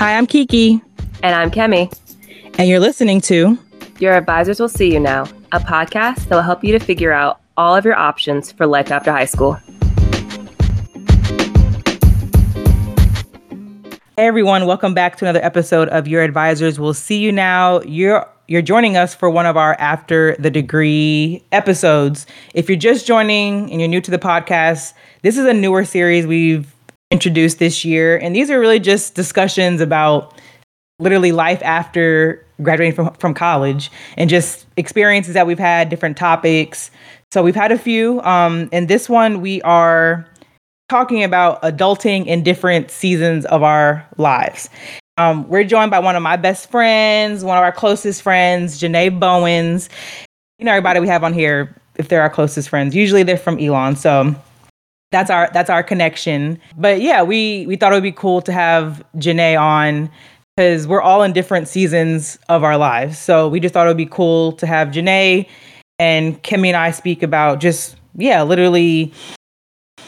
[0.00, 0.80] Hi, I'm Kiki.
[1.22, 1.92] And I'm Kemi.
[2.58, 3.58] And you're listening to
[3.98, 7.38] Your Advisors Will See You Now, a podcast that will help you to figure out
[7.58, 9.58] all of your options for life after high school.
[14.16, 17.82] Hey everyone, welcome back to another episode of Your Advisors Will See You Now.
[17.82, 22.26] You're you're joining us for one of our after the degree episodes.
[22.54, 26.26] If you're just joining and you're new to the podcast, this is a newer series
[26.26, 26.74] we've
[27.10, 28.18] introduced this year.
[28.18, 30.34] And these are really just discussions about
[30.98, 36.90] literally life after graduating from, from college and just experiences that we've had, different topics.
[37.32, 38.20] So we've had a few.
[38.22, 40.26] Um, and this one, we are
[40.88, 44.68] talking about adulting in different seasons of our lives.
[45.16, 49.18] Um, we're joined by one of my best friends, one of our closest friends, Janae
[49.18, 49.88] Bowens.
[50.58, 53.58] You know, everybody we have on here, if they're our closest friends, usually they're from
[53.58, 53.96] Elon.
[53.96, 54.34] So
[55.10, 56.60] that's our that's our connection.
[56.76, 60.10] But yeah, we we thought it would be cool to have Janae on
[60.56, 63.18] because we're all in different seasons of our lives.
[63.18, 65.46] So we just thought it would be cool to have Janae
[65.98, 69.12] and Kemi and I speak about just yeah, literally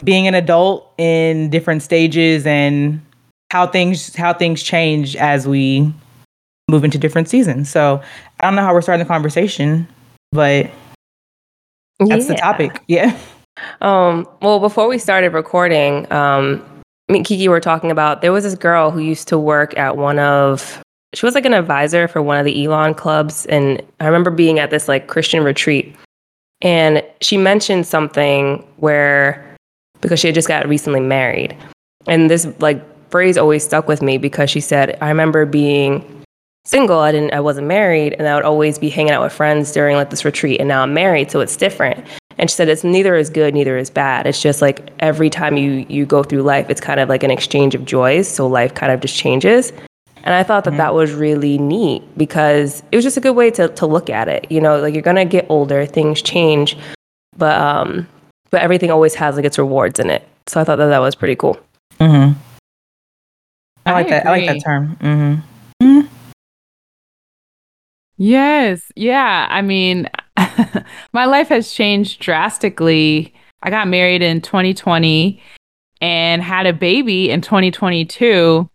[0.03, 3.01] being an adult in different stages and
[3.51, 5.93] how things how things change as we
[6.69, 7.69] move into different seasons.
[7.69, 8.01] So
[8.39, 9.87] I don't know how we're starting the conversation,
[10.31, 10.69] but
[11.99, 12.33] that's yeah.
[12.33, 12.81] the topic.
[12.87, 13.17] Yeah.
[13.81, 16.63] Um, well, before we started recording, um,
[17.09, 19.97] me and Kiki were talking about there was this girl who used to work at
[19.97, 20.81] one of
[21.13, 23.45] she was like an advisor for one of the Elon clubs.
[23.45, 25.95] And I remember being at this like Christian retreat.
[26.61, 29.55] And she mentioned something where
[30.01, 31.55] because she had just got recently married.
[32.07, 36.23] And this like phrase always stuck with me because she said, I remember being
[36.65, 39.71] single, I didn't I wasn't married, and I would always be hanging out with friends
[39.71, 40.59] during like this retreat.
[40.59, 42.05] And now I'm married, so it's different.
[42.37, 44.25] And she said it's neither is good, neither is bad.
[44.25, 47.31] It's just like every time you you go through life, it's kind of like an
[47.31, 48.27] exchange of joys.
[48.27, 49.71] So life kind of just changes.
[50.23, 50.77] And I thought that mm-hmm.
[50.77, 54.27] that was really neat because it was just a good way to to look at
[54.27, 54.49] it.
[54.49, 56.77] You know, like you're gonna get older, things change,
[57.37, 58.07] but um,
[58.49, 60.27] but everything always has like its rewards in it.
[60.47, 61.57] So I thought that that was pretty cool.
[61.99, 62.39] Mm-hmm.
[63.85, 64.25] I like I that.
[64.25, 64.97] I like that term.
[64.97, 65.85] Mm-hmm.
[65.85, 66.07] mm-hmm.
[68.17, 68.91] Yes.
[68.95, 69.47] Yeah.
[69.49, 70.07] I mean,
[71.13, 73.33] my life has changed drastically.
[73.61, 75.41] I got married in 2020
[76.01, 78.69] and had a baby in 2022.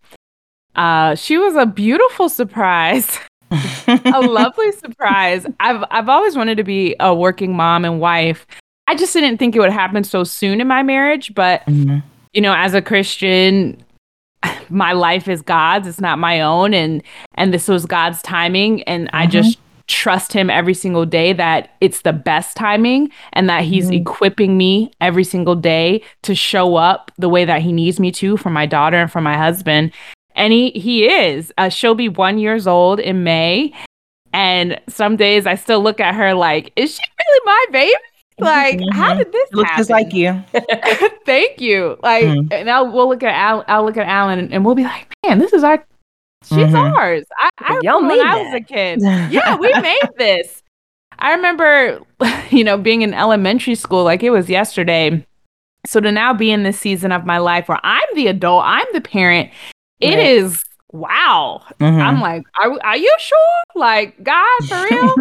[0.74, 3.18] Uh, she was a beautiful surprise.
[3.50, 5.46] a lovely surprise.
[5.60, 8.46] I've I've always wanted to be a working mom and wife.
[8.86, 11.98] I just didn't think it would happen so soon in my marriage, but mm-hmm.
[12.32, 13.82] you know, as a Christian,
[14.70, 17.02] my life is God's, it's not my own and
[17.34, 19.16] and this was God's timing and mm-hmm.
[19.16, 23.86] I just trust him every single day that it's the best timing and that he's
[23.86, 24.02] mm-hmm.
[24.02, 28.36] equipping me every single day to show up the way that he needs me to
[28.36, 29.90] for my daughter and for my husband
[30.36, 33.72] and he he is uh, she'll be one years old in may
[34.34, 37.92] and some days i still look at her like is she really my baby
[38.40, 38.96] like mm-hmm.
[38.96, 39.80] how did this looks happen?
[39.80, 40.44] just like you
[41.24, 42.52] thank you like mm-hmm.
[42.52, 45.12] and i'll we'll look at Al, i'll look at alan and, and we'll be like
[45.26, 45.84] man this is our
[46.48, 46.76] She's mm-hmm.
[46.76, 47.24] ours.
[47.36, 48.36] I, I Y'all made when that.
[48.36, 49.00] I was a kid.
[49.30, 50.62] yeah, we made this.
[51.18, 52.00] I remember,
[52.50, 55.26] you know, being in elementary school, like it was yesterday.
[55.86, 58.86] So to now be in this season of my life where I'm the adult, I'm
[58.92, 59.50] the parent,
[60.00, 60.18] it right.
[60.18, 61.62] is wow.
[61.80, 62.00] Mm-hmm.
[62.00, 63.38] I'm like, are, are you sure?
[63.74, 65.14] Like, God, for real?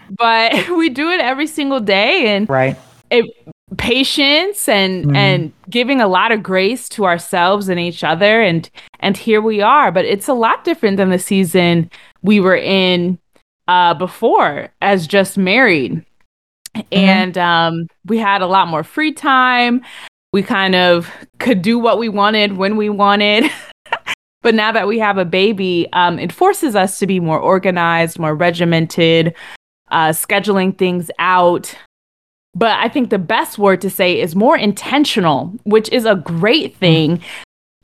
[0.10, 2.34] but we do it every single day.
[2.34, 2.76] And right.
[3.10, 3.24] it
[3.76, 5.16] patience and mm-hmm.
[5.16, 8.70] and giving a lot of grace to ourselves and each other and
[9.00, 11.90] and here we are but it's a lot different than the season
[12.22, 13.18] we were in
[13.66, 16.02] uh before as just married
[16.74, 16.82] mm-hmm.
[16.92, 19.82] and um we had a lot more free time
[20.32, 23.44] we kind of could do what we wanted when we wanted
[24.42, 28.18] but now that we have a baby um it forces us to be more organized
[28.18, 29.34] more regimented
[29.90, 31.76] uh scheduling things out
[32.58, 36.76] but I think the best word to say is more intentional, which is a great
[36.76, 37.22] thing.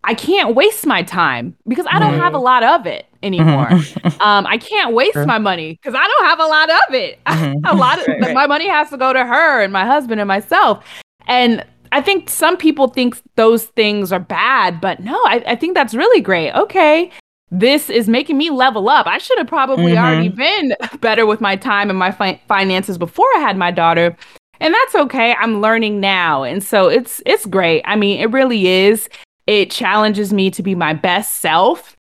[0.03, 3.67] I can't waste my time because I don't have a lot of it anymore.
[3.67, 4.21] Mm-hmm.
[4.21, 5.27] um, I can't waste sure.
[5.27, 7.21] my money because I don't have a lot of it.
[7.35, 7.65] Mm-hmm.
[7.67, 8.35] a lot of right.
[8.35, 10.85] my money has to go to her and my husband and myself.
[11.27, 15.75] And I think some people think those things are bad, but no, I, I think
[15.75, 16.53] that's really great.
[16.53, 17.11] Okay,
[17.51, 19.07] this is making me level up.
[19.07, 20.05] I should have probably mm-hmm.
[20.05, 24.17] already been better with my time and my fi- finances before I had my daughter
[24.61, 28.67] and that's okay i'm learning now and so it's it's great i mean it really
[28.67, 29.09] is
[29.47, 31.97] it challenges me to be my best self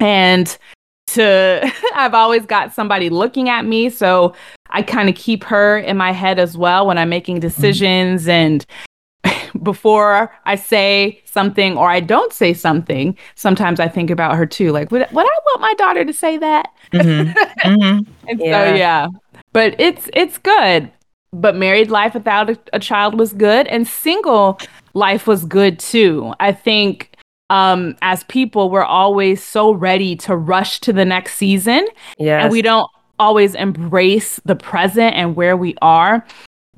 [0.00, 0.58] and
[1.06, 4.34] to i've always got somebody looking at me so
[4.70, 7.48] i kind of keep her in my head as well when i'm making mm-hmm.
[7.48, 8.30] decisions mm-hmm.
[8.30, 8.66] and
[9.62, 14.72] before I say something or I don't say something, sometimes I think about her too.
[14.72, 16.72] Like, would, would I want my daughter to say that?
[16.92, 17.30] Mm-hmm.
[17.68, 18.12] mm-hmm.
[18.28, 18.64] and yeah.
[18.64, 19.08] so, yeah.
[19.52, 20.90] But it's it's good.
[21.40, 24.58] But married life without a, a child was good, and single
[24.94, 26.32] life was good too.
[26.40, 27.16] I think
[27.50, 31.86] um, as people, we're always so ready to rush to the next season.
[32.18, 32.42] Yeah.
[32.42, 32.88] And we don't
[33.18, 36.26] always embrace the present and where we are.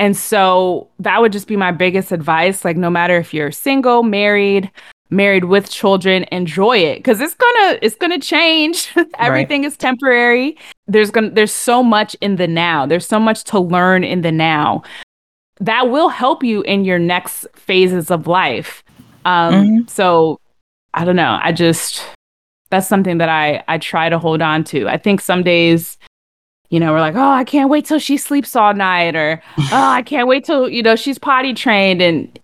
[0.01, 2.65] And so that would just be my biggest advice.
[2.65, 4.71] Like, no matter if you're single, married,
[5.11, 8.93] married with children, enjoy it because it's gonna it's gonna change.
[9.19, 9.69] Everything right.
[9.69, 10.57] is temporary.
[10.87, 12.87] There's gonna there's so much in the now.
[12.87, 14.83] There's so much to learn in the now
[15.61, 18.85] that will help you in your next phases of life.
[19.25, 19.89] Um, mm-hmm.
[19.89, 20.41] So
[20.95, 21.39] I don't know.
[21.43, 22.05] I just
[22.71, 24.89] that's something that I I try to hold on to.
[24.89, 25.99] I think some days
[26.71, 29.69] you know, we're like, oh, I can't wait till she sleeps all night, or oh,
[29.71, 32.03] I can't wait till you know she's potty trained.
[32.03, 32.39] And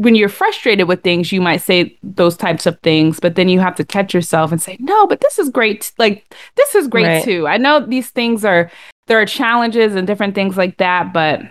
[0.00, 3.60] when you're frustrated with things, you might say those types of things, but then you
[3.60, 5.92] have to catch yourself and say, no, but this is great.
[5.98, 6.24] Like
[6.56, 7.22] this is great right.
[7.22, 7.46] too.
[7.46, 8.70] I know these things are
[9.08, 11.42] there are challenges and different things like that, but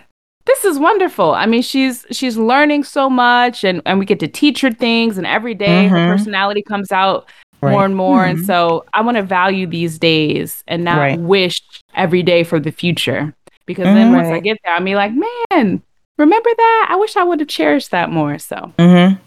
[0.46, 1.32] this is wonderful.
[1.32, 5.16] I mean, she's she's learning so much, and and we get to teach her things,
[5.16, 5.94] and every day mm-hmm.
[5.94, 7.30] her personality comes out
[7.60, 7.70] right.
[7.70, 8.24] more and more.
[8.24, 8.38] Mm-hmm.
[8.38, 11.20] And so I want to value these days and not right.
[11.20, 11.62] wish
[11.94, 13.32] every day for the future.
[13.64, 13.94] Because mm-hmm.
[13.94, 15.12] then once I get there, I'll be like,
[15.52, 15.82] man,
[16.20, 16.86] remember that?
[16.90, 18.38] I wish I would have cherished that more.
[18.38, 18.72] So.
[18.78, 19.18] Mm-hmm.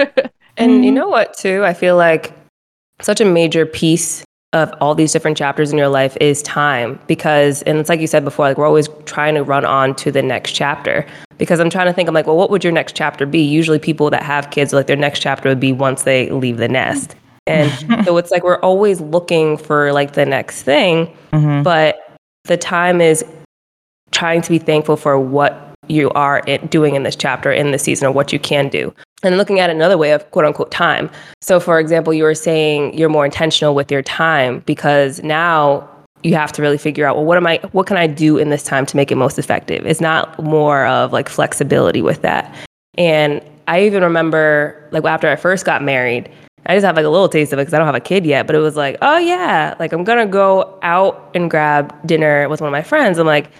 [0.56, 0.94] and you mm-hmm.
[0.94, 1.64] know what, too?
[1.64, 2.32] I feel like
[3.00, 4.24] such a major piece
[4.54, 8.06] of all these different chapters in your life is time because and it's like you
[8.06, 11.06] said before like we're always trying to run on to the next chapter
[11.36, 13.78] because i'm trying to think i'm like well what would your next chapter be usually
[13.78, 17.14] people that have kids like their next chapter would be once they leave the nest
[17.48, 21.62] and so it's like we're always looking for like the next thing, mm-hmm.
[21.62, 23.24] but the time is
[24.12, 28.06] trying to be thankful for what you are doing in this chapter in this season
[28.08, 28.92] or what you can do
[29.22, 32.96] and looking at another way of quote unquote time so for example you were saying
[32.96, 35.88] you're more intentional with your time because now
[36.22, 38.50] you have to really figure out well what am i what can i do in
[38.50, 42.54] this time to make it most effective it's not more of like flexibility with that
[42.96, 46.30] and i even remember like after i first got married
[46.66, 48.26] I just have like a little taste of it because I don't have a kid
[48.26, 48.46] yet.
[48.46, 52.60] But it was like, oh yeah, like I'm gonna go out and grab dinner with
[52.60, 53.18] one of my friends.
[53.18, 53.50] I'm like,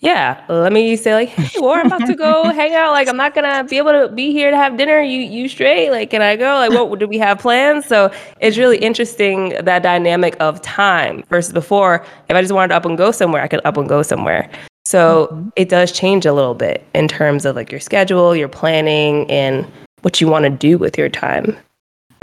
[0.00, 2.92] yeah, let me say like, hey, I'm about to go hang out.
[2.92, 5.00] Like I'm not gonna be able to be here to have dinner.
[5.00, 5.90] You you straight?
[5.90, 6.54] Like, can I go?
[6.54, 7.86] Like, what do we have plans?
[7.86, 12.04] So it's really interesting that dynamic of time versus before.
[12.28, 14.48] If I just wanted to up and go somewhere, I could up and go somewhere.
[14.84, 15.48] So mm-hmm.
[15.56, 19.66] it does change a little bit in terms of like your schedule, your planning, and
[20.02, 21.56] what you want to do with your time.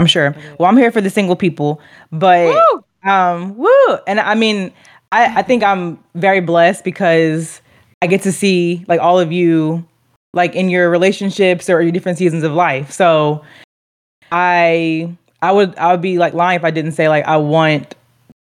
[0.00, 0.34] I'm sure.
[0.58, 1.80] Well, I'm here for the single people,
[2.10, 2.84] but woo!
[3.10, 3.98] um, woo!
[4.06, 4.72] And I mean,
[5.12, 7.60] I, I think I'm very blessed because
[8.02, 9.86] I get to see like all of you
[10.34, 12.92] like in your relationships or your different seasons of life.
[12.92, 13.42] So
[14.30, 17.94] I I would I would be like lying if I didn't say like I want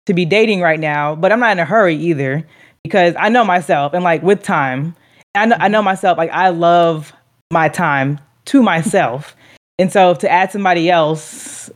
[0.06, 2.46] to be dating right now, but I'm not in a hurry either
[2.84, 4.96] because I know myself and like with time,
[5.34, 7.14] I know, I know myself like I love
[7.52, 9.36] my time to myself.
[9.80, 11.70] And so to add somebody else,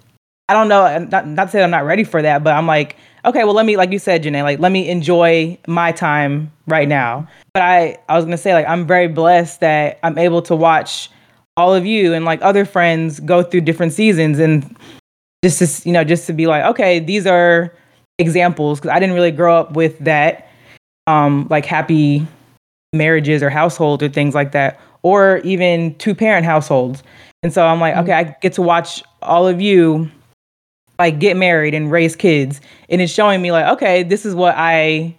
[0.48, 2.96] I don't know, not, not to say I'm not ready for that, but I'm like,
[3.26, 6.88] okay, well, let me, like you said, Janae, like, let me enjoy my time right
[6.88, 7.28] now.
[7.54, 10.56] But I, I was going to say, like, I'm very blessed that I'm able to
[10.56, 11.10] watch
[11.58, 14.78] all of you and like other friends go through different seasons and
[15.44, 17.74] just to, you know, just to be like, okay, these are
[18.18, 18.80] examples.
[18.80, 20.50] Cause I didn't really grow up with that,
[21.06, 22.26] um, like happy
[22.94, 27.04] marriages or households or things like that, or even two parent households.
[27.44, 28.04] And so I'm like, mm-hmm.
[28.04, 30.10] okay, I get to watch all of you
[31.00, 32.62] like get married and raise kids.
[32.90, 35.16] And it's showing me like, okay, this is what I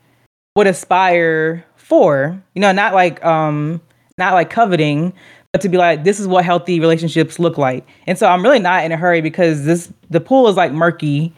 [0.55, 2.41] would aspire for.
[2.55, 3.81] You know, not like um
[4.19, 5.13] not like coveting,
[5.53, 7.87] but to be like, this is what healthy relationships look like.
[8.07, 11.35] And so I'm really not in a hurry because this the pool is like murky.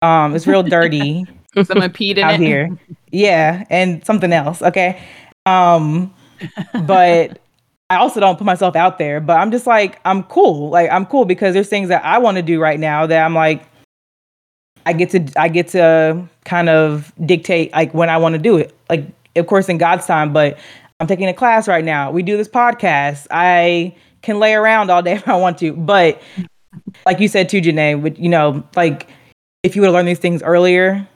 [0.00, 1.26] Um, it's real dirty.
[1.64, 2.40] Someone peed in out it.
[2.40, 2.70] here.
[3.10, 4.62] Yeah, and something else.
[4.62, 5.02] Okay.
[5.44, 6.14] Um,
[6.86, 7.40] but
[7.90, 10.70] I also don't put myself out there, but I'm just like, I'm cool.
[10.70, 13.34] Like I'm cool because there's things that I want to do right now that I'm
[13.34, 13.66] like,
[14.86, 18.56] I get to I get to kind of dictate like when I want to do
[18.56, 18.76] it.
[18.88, 20.58] Like of course in God's time, but
[21.00, 22.10] I'm taking a class right now.
[22.10, 23.26] We do this podcast.
[23.30, 25.72] I can lay around all day if I want to.
[25.72, 26.20] But
[27.06, 29.08] like you said too, Janae, with you know, like
[29.62, 31.06] if you would have learned these things earlier,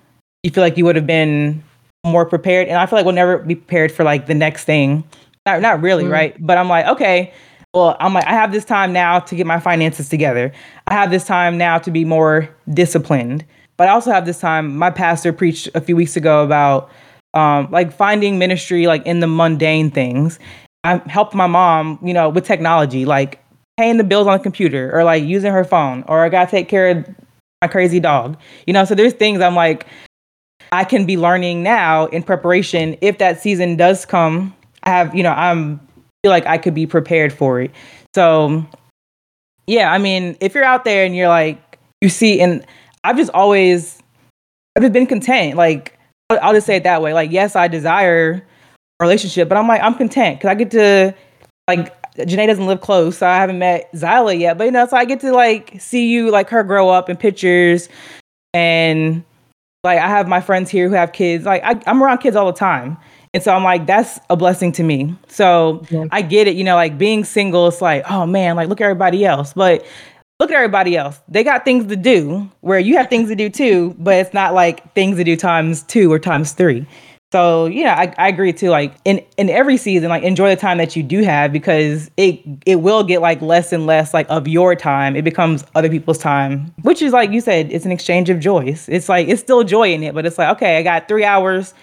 [0.42, 1.62] you feel like you would have been
[2.04, 2.68] more prepared.
[2.68, 5.04] And I feel like we'll never be prepared for like the next thing
[5.46, 6.12] not not really, mm-hmm.
[6.12, 6.36] right?
[6.38, 7.32] But I'm like, okay,
[7.76, 10.50] well, I'm like, I have this time now to get my finances together.
[10.86, 13.44] I have this time now to be more disciplined.
[13.76, 14.78] But I also have this time.
[14.78, 16.90] My pastor preached a few weeks ago about
[17.34, 20.38] um, like finding ministry like in the mundane things.
[20.84, 23.44] I helped my mom, you know, with technology, like
[23.76, 26.70] paying the bills on the computer or like using her phone or I gotta take
[26.70, 27.06] care of
[27.60, 28.38] my crazy dog.
[28.66, 29.86] You know, so there's things I'm like,
[30.72, 34.56] I can be learning now in preparation if that season does come.
[34.84, 35.85] I have, you know, I'm
[36.22, 37.70] feel like I could be prepared for it.
[38.14, 38.66] So
[39.66, 42.64] yeah, I mean, if you're out there and you're like, you see, and
[43.04, 43.98] I've just always,
[44.76, 45.56] I've just been content.
[45.56, 45.98] Like,
[46.30, 47.14] I'll just say it that way.
[47.14, 48.46] Like, yes, I desire
[49.00, 51.14] a relationship, but I'm like, I'm content because I get to,
[51.68, 54.56] like, Janae doesn't live close, so I haven't met Zyla yet.
[54.56, 57.16] But you know, so I get to like see you, like her grow up in
[57.16, 57.88] pictures,
[58.54, 59.22] and
[59.84, 61.44] like I have my friends here who have kids.
[61.44, 62.96] Like I, I'm around kids all the time,
[63.36, 65.14] and so I'm like, that's a blessing to me.
[65.28, 66.06] So yeah.
[66.10, 68.84] I get it, you know, like being single, it's like, oh man, like look at
[68.84, 69.52] everybody else.
[69.52, 69.84] But
[70.40, 71.20] look at everybody else.
[71.28, 74.54] They got things to do where you have things to do too, but it's not
[74.54, 76.86] like things to do times two or times three.
[77.30, 78.70] So yeah, I, I agree too.
[78.70, 82.40] Like in in every season, like enjoy the time that you do have because it
[82.64, 85.14] it will get like less and less like of your time.
[85.14, 88.88] It becomes other people's time, which is like you said, it's an exchange of joys.
[88.88, 91.74] It's like it's still joy in it, but it's like okay, I got three hours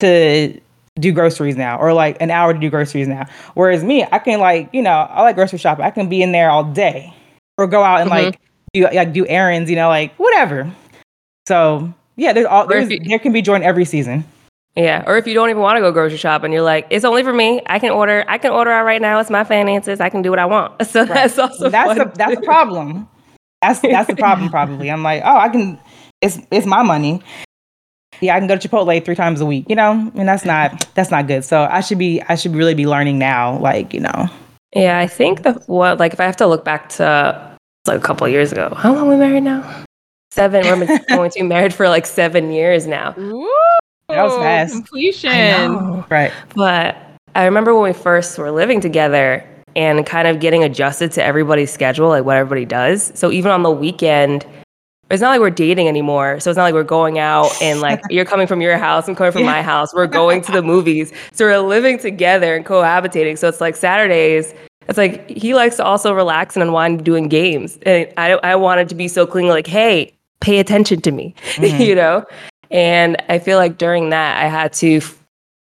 [0.00, 0.60] to
[0.96, 3.26] do groceries now or like an hour to do groceries now.
[3.54, 5.84] Whereas me, I can like, you know, I like grocery shopping.
[5.84, 7.14] I can be in there all day
[7.58, 8.26] or go out and mm-hmm.
[8.26, 8.40] like
[8.72, 10.70] do like do errands, you know, like whatever.
[11.46, 14.24] So yeah, there's all there's, you, there can be joy in every season.
[14.76, 17.24] Yeah, or if you don't even want to go grocery shopping, you're like, it's only
[17.24, 17.60] for me.
[17.66, 18.24] I can order.
[18.28, 19.18] I can order out right now.
[19.18, 20.00] It's my finances.
[20.00, 20.80] I can do what I want.
[20.86, 21.08] So right.
[21.08, 23.08] that's also that's a, that's the problem.
[23.62, 24.48] That's that's the problem.
[24.48, 25.78] Probably, I'm like, oh, I can.
[26.20, 27.20] It's it's my money
[28.20, 30.88] yeah, I can go to Chipotle three times a week, you know, and that's not
[30.94, 31.44] that's not good.
[31.44, 34.28] So I should be I should really be learning now, like you know.
[34.74, 38.02] Yeah, I think the what like if I have to look back to like a
[38.02, 39.84] couple years ago, how long we married now?
[40.30, 40.64] Seven.
[40.64, 43.14] We're going to be married for like seven years now.
[43.18, 43.50] Ooh,
[44.08, 44.74] that was fast.
[44.74, 46.04] Completion.
[46.08, 46.32] Right.
[46.54, 46.96] But
[47.34, 49.44] I remember when we first were living together
[49.76, 53.12] and kind of getting adjusted to everybody's schedule, like what everybody does.
[53.14, 54.46] So even on the weekend
[55.10, 56.38] it's not like we're dating anymore.
[56.40, 59.14] So it's not like we're going out and like you're coming from your house, I'm
[59.14, 59.52] coming from yeah.
[59.52, 59.92] my house.
[59.92, 61.12] We're going to the movies.
[61.32, 63.38] So we're living together and cohabitating.
[63.38, 64.54] So it's like Saturdays.
[64.88, 67.78] It's like he likes to also relax and unwind doing games.
[67.82, 71.80] And I, I wanted to be so clean, like, hey, pay attention to me, mm-hmm.
[71.80, 72.24] you know?
[72.70, 75.00] And I feel like during that, I had to,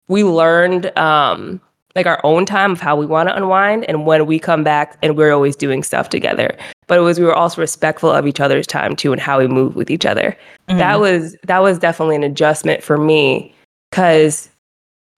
[0.07, 1.61] we learned um,
[1.95, 4.97] like our own time of how we want to unwind and when we come back
[5.01, 6.55] and we're always doing stuff together
[6.87, 9.47] but it was we were also respectful of each other's time too and how we
[9.47, 10.37] move with each other
[10.67, 10.77] mm-hmm.
[10.77, 13.53] that was that was definitely an adjustment for me
[13.89, 14.49] because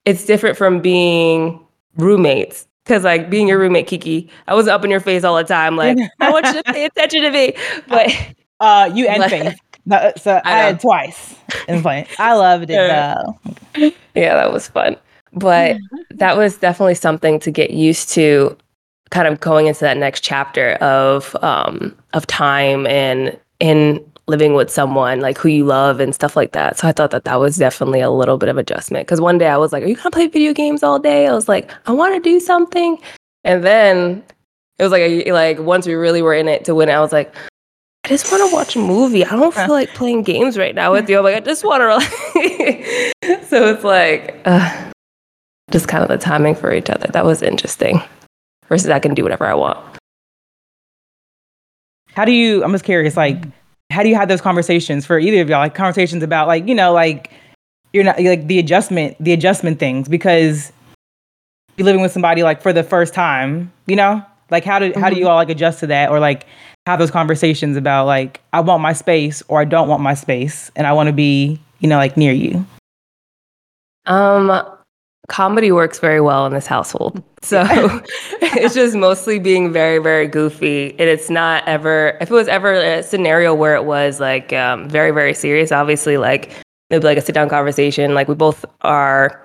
[0.06, 1.60] it's different from being
[1.96, 5.44] roommates because like being your roommate kiki i was up in your face all the
[5.44, 7.54] time like i want you to pay attention to me
[7.88, 8.10] but
[8.60, 11.34] uh you and faith no, so I, I had twice
[11.70, 12.10] in point.
[12.20, 13.92] I loved it though.
[14.16, 14.98] Yeah, that was fun.
[15.40, 15.78] But
[16.12, 18.58] that was definitely something to get used to
[19.10, 24.70] kind of going into that next chapter of um of time and in living with
[24.70, 26.78] someone like who you love and stuff like that.
[26.78, 29.48] So I thought that that was definitely a little bit of adjustment because one day
[29.48, 31.94] I was like, "Are you gonna play video games all day?" I was like, "I
[31.94, 33.00] want to do something,"
[33.46, 34.24] and then
[34.78, 37.14] it was like a, like once we really were in it to win, I was
[37.14, 37.34] like,
[38.04, 39.26] I just want to watch a movie.
[39.26, 41.18] I don't feel like playing games right now with you.
[41.18, 43.44] I'm like, I just want to.
[43.48, 44.87] so it's like, uh,
[45.72, 47.08] just kind of the timing for each other.
[47.08, 48.02] That was interesting.
[48.70, 49.80] Versus I can do whatever I want.
[52.10, 53.44] How do you, I'm just curious, like,
[53.92, 55.60] how do you have those conversations for either of y'all?
[55.60, 57.32] Like conversations about like, you know, like
[57.94, 60.74] you're not like the adjustment, the adjustment things because
[61.78, 64.24] you're living with somebody like for the first time, you know?
[64.50, 65.00] Like how do mm-hmm.
[65.00, 65.30] how do you mm-hmm.
[65.30, 66.46] all like adjust to that or like
[66.86, 70.72] have those conversations about like I want my space or I don't want my space
[70.76, 72.66] and I want to be, you know, like near you?
[74.06, 74.66] Um
[75.28, 77.24] comedy works very well in this household.
[77.44, 77.64] So
[78.42, 80.90] it's just mostly being very, very goofy.
[80.92, 84.90] And it's not ever, if it was ever a scenario where it was like um,
[84.90, 86.52] very, very serious, obviously, like
[86.90, 88.14] it'd be like a sit down conversation.
[88.14, 89.42] Like we both are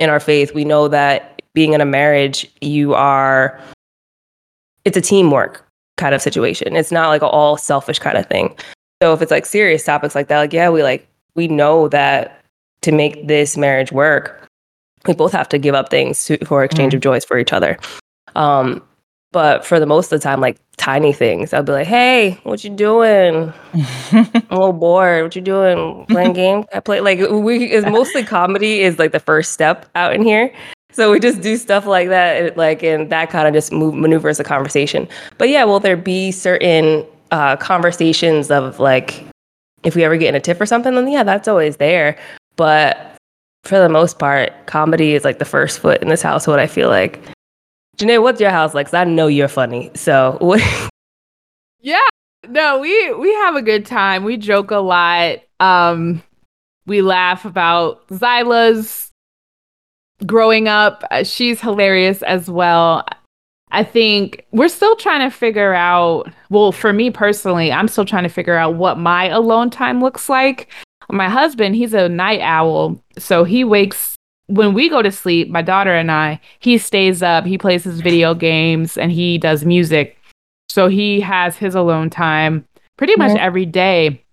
[0.00, 0.52] in our faith.
[0.52, 3.60] We know that being in a marriage, you are,
[4.84, 5.64] it's a teamwork
[5.96, 6.74] kind of situation.
[6.74, 8.56] It's not like an all selfish kind of thing.
[9.02, 12.42] So if it's like serious topics like that, like, yeah, we like, we know that
[12.80, 14.43] to make this marriage work,
[15.06, 17.52] we both have to give up things to, for exchange mm of joys for each
[17.52, 17.78] other.
[18.36, 18.82] Um,
[19.32, 22.62] but for the most of the time, like tiny things, I'll be like, "Hey, what
[22.62, 23.52] you doing?
[24.12, 25.24] I'm a little bored.
[25.24, 26.06] What you doing?
[26.06, 26.64] Playing game?
[26.72, 30.52] I play like we is mostly comedy is like the first step out in here.
[30.92, 34.38] So we just do stuff like that, like and that kind of just move, maneuvers
[34.38, 35.08] the conversation.
[35.36, 39.26] But yeah, will there be certain uh, conversations of like
[39.82, 40.94] if we ever get in a tiff or something?
[40.94, 42.16] Then yeah, that's always there.
[42.54, 43.13] But
[43.64, 46.58] for the most part, comedy is like the first foot in this household.
[46.58, 47.20] I feel like,
[47.96, 48.86] Janae, what's your house like?
[48.86, 49.90] Cause I know you're funny.
[49.94, 50.62] So what?
[51.80, 51.98] yeah,
[52.48, 54.24] no, we we have a good time.
[54.24, 55.38] We joke a lot.
[55.60, 56.22] Um,
[56.86, 59.10] we laugh about Zyla's
[60.26, 61.04] growing up.
[61.10, 63.04] Uh, she's hilarious as well.
[63.70, 66.30] I think we're still trying to figure out.
[66.50, 70.28] Well, for me personally, I'm still trying to figure out what my alone time looks
[70.28, 70.68] like.
[71.10, 75.48] My husband, he's a night owl, so he wakes when we go to sleep.
[75.48, 79.64] My daughter and I, he stays up, he plays his video games, and he does
[79.64, 80.18] music.
[80.68, 83.44] So he has his alone time pretty much yeah.
[83.44, 84.24] every day.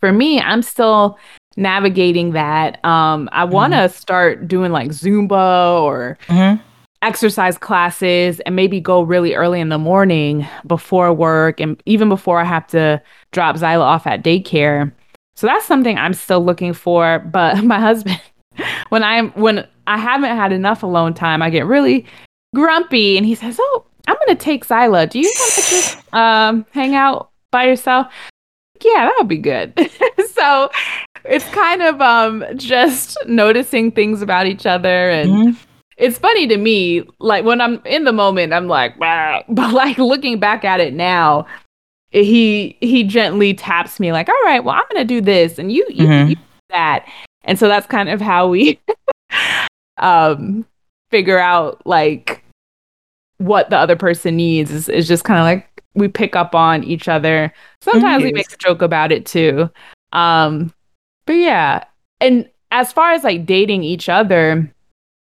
[0.00, 1.18] For me, I'm still
[1.56, 2.84] navigating that.
[2.84, 3.94] Um, I want to mm-hmm.
[3.94, 6.62] start doing like Zumba or mm-hmm.
[7.02, 12.40] exercise classes and maybe go really early in the morning before work and even before
[12.40, 14.92] I have to drop Zyla off at daycare.
[15.38, 17.20] So that's something I'm still looking for.
[17.20, 18.20] But my husband,
[18.88, 22.06] when I'm when I haven't had enough alone time, I get really
[22.56, 25.08] grumpy and he says, Oh, I'm gonna take Zyla.
[25.08, 28.12] Do you want to just um hang out by yourself?
[28.82, 29.78] Yeah, that would be good.
[30.32, 30.70] so
[31.24, 35.62] it's kind of um just noticing things about each other and mm-hmm.
[35.98, 39.42] it's funny to me like when i'm in the moment i'm like bah.
[39.48, 41.44] but like looking back at it now
[42.10, 45.86] he he gently taps me like all right well i'm gonna do this and you
[45.90, 46.30] you, mm-hmm.
[46.30, 47.06] you do that
[47.44, 48.80] and so that's kind of how we
[49.98, 50.64] um
[51.10, 52.42] figure out like
[53.38, 56.82] what the other person needs is, is just kind of like we pick up on
[56.84, 58.28] each other sometimes mm-hmm.
[58.28, 59.68] we make a joke about it too
[60.12, 60.72] um
[61.28, 61.84] but yeah.
[62.22, 64.72] And as far as like dating each other,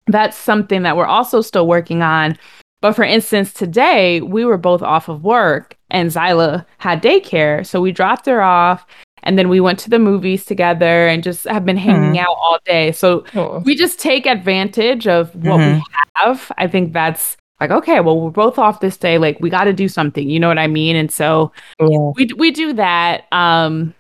[0.07, 2.39] that's something that we're also still working on.
[2.81, 7.66] But for instance, today we were both off of work and Zyla had daycare.
[7.66, 8.87] So we dropped her off
[9.23, 12.18] and then we went to the movies together and just have been hanging mm.
[12.18, 12.92] out all day.
[12.92, 13.61] So oh.
[13.61, 15.76] we just take advantage of what mm-hmm.
[15.76, 15.82] we
[16.16, 16.52] have.
[16.59, 19.73] I think that's like okay, well we're both off this day like we got to
[19.73, 20.97] do something, you know what I mean?
[20.97, 22.12] And so yeah.
[22.16, 23.94] we we do that um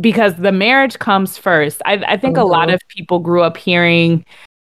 [0.00, 1.80] because the marriage comes first.
[1.86, 2.42] I, I think mm-hmm.
[2.42, 4.24] a lot of people grew up hearing,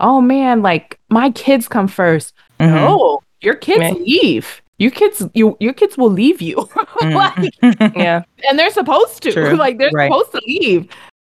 [0.00, 2.74] oh man, like my kids come 1st mm-hmm.
[2.74, 4.62] No, your kids leave.
[4.80, 6.68] Your kids, you, your kids will leave you.
[7.00, 7.14] Mm.
[7.14, 9.32] like, yeah, and they're supposed to.
[9.32, 9.56] True.
[9.56, 10.10] Like they're right.
[10.10, 10.86] supposed to leave.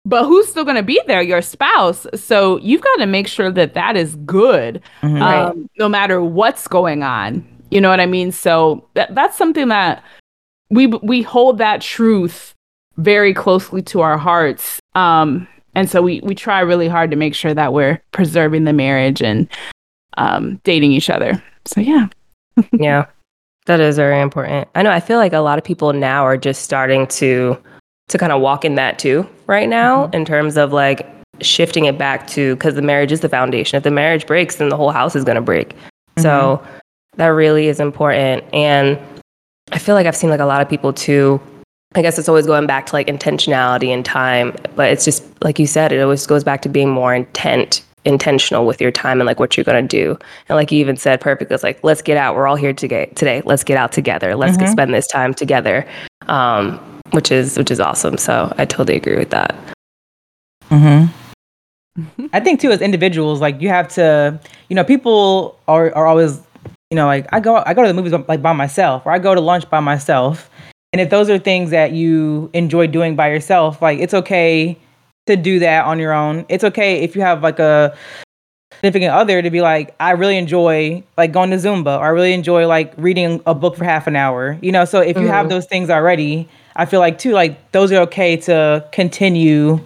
[0.07, 1.21] But who's still going to be there?
[1.21, 2.07] Your spouse.
[2.15, 5.21] So you've got to make sure that that is good, mm-hmm.
[5.21, 7.47] um, no matter what's going on.
[7.71, 8.33] You know what I mean?
[8.33, 10.03] So that, that's something that
[10.71, 12.55] we we hold that truth
[12.97, 14.81] very closely to our hearts.
[14.95, 18.73] Um, and so we we try really hard to make sure that we're preserving the
[18.73, 19.49] marriage and
[20.17, 21.43] um, dating each other.
[21.67, 22.09] So yeah,
[22.73, 23.07] yeah,
[23.69, 24.69] that is very important.
[24.75, 24.91] I know.
[24.91, 27.57] I feel like a lot of people now are just starting to
[28.09, 30.15] to kind of walk in that too right now mm-hmm.
[30.15, 31.07] in terms of like
[31.41, 33.77] shifting it back to because the marriage is the foundation.
[33.77, 35.71] If the marriage breaks, then the whole house is going to break.
[35.71, 36.23] Mm-hmm.
[36.23, 36.67] So
[37.17, 38.43] that really is important.
[38.55, 38.99] And
[39.71, 41.41] I feel like I've seen like a lot of people too
[41.95, 45.59] I guess it's always going back to like intentionality and time, but it's just like
[45.59, 49.27] you said, it always goes back to being more intent, intentional with your time and
[49.27, 50.19] like what you're gonna do.
[50.49, 51.53] And like you even said, perfect.
[51.53, 52.35] It's like let's get out.
[52.35, 53.07] We're all here today.
[53.15, 54.35] Today, let's get out together.
[54.35, 54.65] Let's mm-hmm.
[54.65, 55.87] get, spend this time together,
[56.23, 56.79] um,
[57.13, 58.19] which is which is awesome.
[58.19, 59.55] So I totally agree with that.
[60.69, 61.05] Hmm.
[62.33, 66.41] I think too, as individuals, like you have to, you know, people are are always,
[66.91, 69.19] you know, like I go I go to the movies like by myself, or I
[69.19, 70.51] go to lunch by myself
[70.93, 74.79] and if those are things that you enjoy doing by yourself, like it's okay
[75.29, 76.45] to do that on your own.
[76.49, 77.97] It's okay if you have like a
[78.73, 82.33] significant other to be like, I really enjoy like going to Zumba or I really
[82.33, 84.59] enjoy like reading a book for half an hour.
[84.63, 85.33] You know, so if you mm-hmm.
[85.33, 89.81] have those things already, I feel like too, like those are okay to continue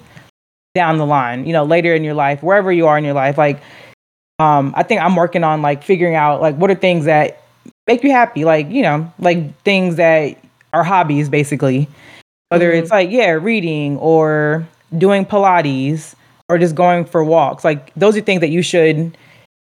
[0.74, 3.38] down the line, you know, later in your life, wherever you are in your life.
[3.38, 3.62] Like,
[4.38, 7.42] um, I think I'm working on like figuring out like what are things that
[7.86, 10.38] make you happy, like, you know, like things that
[10.72, 11.88] are hobbies basically.
[12.48, 12.82] Whether mm-hmm.
[12.82, 16.14] it's like, yeah, reading or doing Pilates
[16.48, 17.64] or just going for walks.
[17.64, 19.16] Like those are things that you should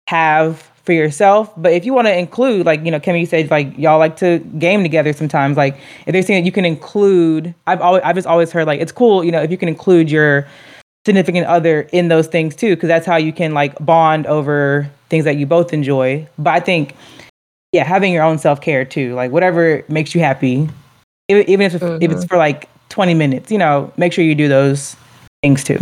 [0.08, 1.50] have for yourself.
[1.56, 4.38] But if you want to include, like, you know, Kemi said, like y'all like to
[4.58, 5.56] game together sometimes.
[5.56, 8.80] Like if there's things that you can include, I've always I've just always heard like
[8.80, 10.46] it's cool, you know, if you can include your
[11.06, 15.24] significant other in those things too, because that's how you can like bond over things
[15.24, 16.26] that you both enjoy.
[16.38, 16.94] But I think,
[17.72, 20.68] yeah, having your own self care too, like whatever makes you happy,
[21.28, 22.02] even if, mm-hmm.
[22.02, 22.26] if it's mm-hmm.
[22.26, 24.96] for like 20 minutes, you know, make sure you do those
[25.44, 25.78] things too.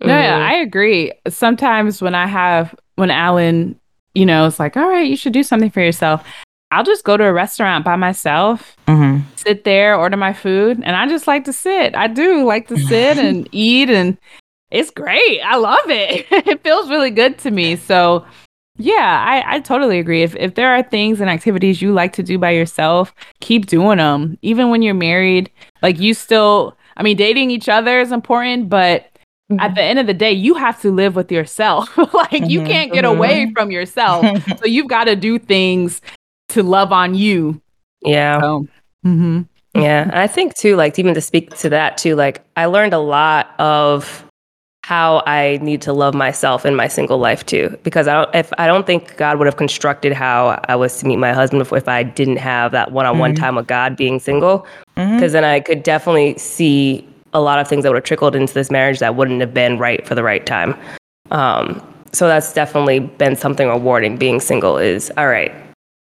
[0.00, 0.48] No, yeah.
[0.50, 1.12] I agree.
[1.28, 3.78] Sometimes when I have, when Alan,
[4.14, 6.24] you know, it's like, all right, you should do something for yourself.
[6.72, 9.22] I'll just go to a restaurant by myself, mm-hmm.
[9.36, 11.94] sit there, order my food, and I just like to sit.
[11.94, 14.18] I do like to sit and eat, and
[14.72, 15.40] it's great.
[15.42, 16.26] I love it.
[16.48, 17.76] it feels really good to me.
[17.76, 18.24] So
[18.76, 20.22] Yeah, I, I totally agree.
[20.22, 23.98] If if there are things and activities you like to do by yourself, keep doing
[23.98, 24.38] them.
[24.42, 25.50] Even when you're married,
[25.82, 29.06] like you still, I mean, dating each other is important, but
[29.50, 29.58] mm-hmm.
[29.58, 31.96] at the end of the day, you have to live with yourself.
[31.96, 32.44] like mm-hmm.
[32.44, 33.16] you can't get mm-hmm.
[33.16, 34.26] away from yourself.
[34.58, 36.02] so you've got to do things
[36.50, 37.58] to love on you.
[38.02, 38.38] Yeah.
[38.40, 38.68] So,
[39.06, 39.42] mm-hmm.
[39.74, 42.98] Yeah, I think too, like even to speak to that too, like I learned a
[42.98, 44.26] lot of
[44.90, 47.78] how I need to love myself in my single life too.
[47.84, 51.06] Because I don't, if I don't think God would have constructed how I was to
[51.06, 53.40] meet my husband if, if I didn't have that one-on-one mm-hmm.
[53.40, 54.66] time with God being single.
[54.96, 55.26] Because mm-hmm.
[55.28, 58.68] then I could definitely see a lot of things that would have trickled into this
[58.68, 60.74] marriage that wouldn't have been right for the right time.
[61.30, 64.16] Um, so that's definitely been something rewarding.
[64.16, 65.54] Being single is all right.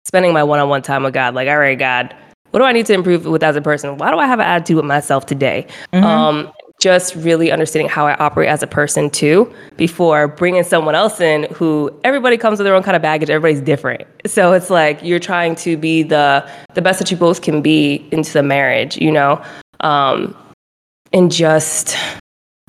[0.04, 2.14] Spending my one-on-one time with God, like all right, God,
[2.52, 3.98] what do I need to improve with as a person?
[3.98, 5.66] Why do I have an attitude with myself today?
[5.92, 6.04] Mm-hmm.
[6.04, 11.20] Um, just really understanding how I operate as a person too before bringing someone else
[11.20, 13.30] in who everybody comes with their own kind of baggage.
[13.30, 14.06] Everybody's different.
[14.26, 18.08] So it's like you're trying to be the the best that you both can be
[18.12, 19.42] into the marriage, you know?
[19.80, 20.36] Um,
[21.12, 21.96] and just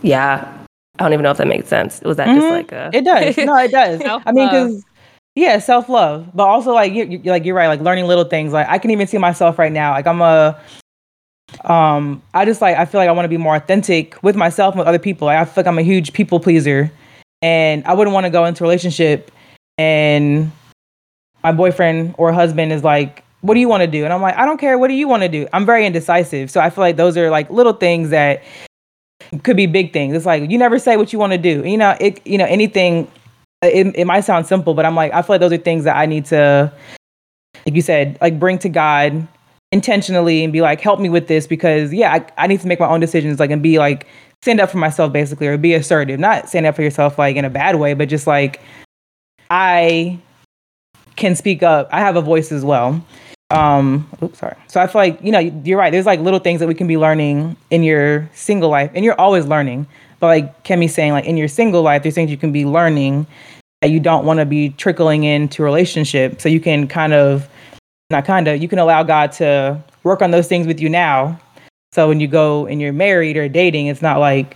[0.01, 0.65] yeah,
[0.97, 2.01] I don't even know if that makes sense.
[2.01, 2.39] Was that mm-hmm.
[2.39, 3.37] just like a It does.
[3.37, 4.01] No, it does.
[4.25, 4.83] I mean cuz
[5.35, 8.53] yeah, self love, but also like you, you like you're right, like learning little things.
[8.53, 9.91] Like I can even see myself right now.
[9.91, 10.59] Like I'm a
[11.65, 14.73] um i just like i feel like i want to be more authentic with myself
[14.73, 15.25] and with other people.
[15.25, 16.91] Like, i feel like i'm a huge people pleaser.
[17.41, 19.31] And i wouldn't want to go into a relationship
[19.77, 20.51] and
[21.43, 24.03] my boyfriend or husband is like what do you want to do?
[24.03, 24.77] And i'm like i don't care.
[24.77, 25.47] What do you want to do?
[25.53, 26.51] I'm very indecisive.
[26.51, 28.43] So i feel like those are like little things that
[29.43, 30.15] could be big things.
[30.15, 31.63] It's like you never say what you want to do.
[31.65, 33.09] You know it you know anything
[33.61, 35.97] it, it might sound simple but i'm like i feel like those are things that
[35.97, 36.71] i need to
[37.65, 39.27] like you said like bring to god
[39.71, 42.79] intentionally and be like, help me with this because yeah, I, I need to make
[42.79, 44.07] my own decisions, like and be like
[44.41, 46.19] stand up for myself basically or be assertive.
[46.19, 48.61] Not stand up for yourself like in a bad way, but just like
[49.49, 50.19] I
[51.15, 51.89] can speak up.
[51.91, 53.03] I have a voice as well.
[53.51, 54.55] Um, oops, sorry.
[54.67, 55.91] So I feel like, you know, you're right.
[55.91, 59.19] There's like little things that we can be learning in your single life, and you're
[59.19, 59.87] always learning.
[60.19, 63.25] But like Kemi's saying, like in your single life, there's things you can be learning
[63.81, 66.41] that you don't want to be trickling into relationship.
[66.41, 67.49] So you can kind of
[68.09, 71.39] not kind of, you can allow God to work on those things with you now.
[71.91, 74.55] So when you go and you're married or dating, it's not like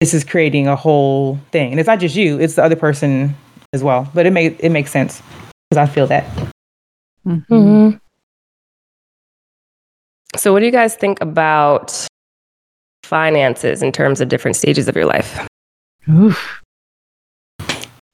[0.00, 1.70] this is creating a whole thing.
[1.70, 3.34] And it's not just you, it's the other person
[3.72, 4.10] as well.
[4.14, 5.22] But it may it makes sense
[5.68, 6.24] because I feel that.
[7.26, 7.54] Mm-hmm.
[7.54, 7.96] Mm-hmm.
[10.36, 12.06] So what do you guys think about
[13.02, 15.46] finances in terms of different stages of your life?
[16.08, 16.62] Oof.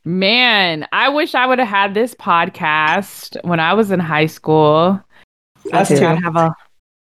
[0.06, 5.02] Man, I wish I would have had this podcast when I was in high school.
[5.72, 5.96] Us too.
[5.96, 6.54] I'd have a,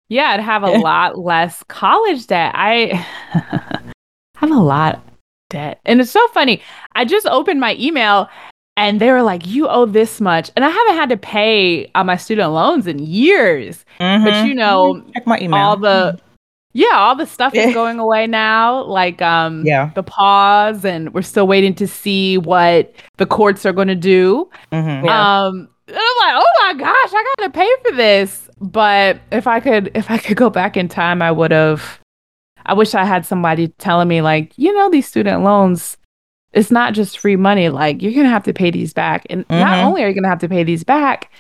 [0.10, 2.52] yeah, I'd have a lot less college debt.
[2.56, 2.88] I
[4.36, 5.02] have a lot
[5.50, 5.80] debt.
[5.86, 6.62] And it's so funny.
[6.94, 8.28] I just opened my email
[8.76, 10.52] and they were like, you owe this much.
[10.58, 13.86] And I haven't had to pay on my student loans in years.
[14.02, 14.26] Mm-hmm.
[14.26, 15.58] But you know, Check my email.
[15.58, 16.20] all the
[16.74, 19.92] yeah, all the stuff is going away now, like um yeah.
[19.96, 24.50] the pause, and we're still waiting to see what the courts are going to do.
[24.72, 25.46] Mm-hmm, yeah.
[25.46, 28.50] Um, and I'm like, oh my gosh, I got to pay for this.
[28.62, 32.00] But if I could, if I could go back in time, I would have.
[32.66, 35.98] I wish I had somebody telling me like, you know, these student loans,
[36.54, 37.70] it's not just free money.
[37.70, 39.60] Like you're gonna have to pay these back, and mm-hmm.
[39.60, 41.32] not only are you gonna have to pay these back,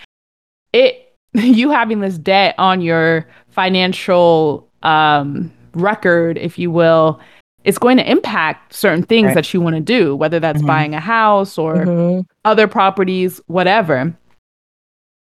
[0.74, 7.20] it you having this debt on your financial um, record, if you will,
[7.64, 9.36] it's going to impact certain things right.
[9.36, 10.68] that you want to do, whether that's mm-hmm.
[10.68, 12.22] buying a house or mm-hmm.
[12.46, 14.16] other properties, whatever.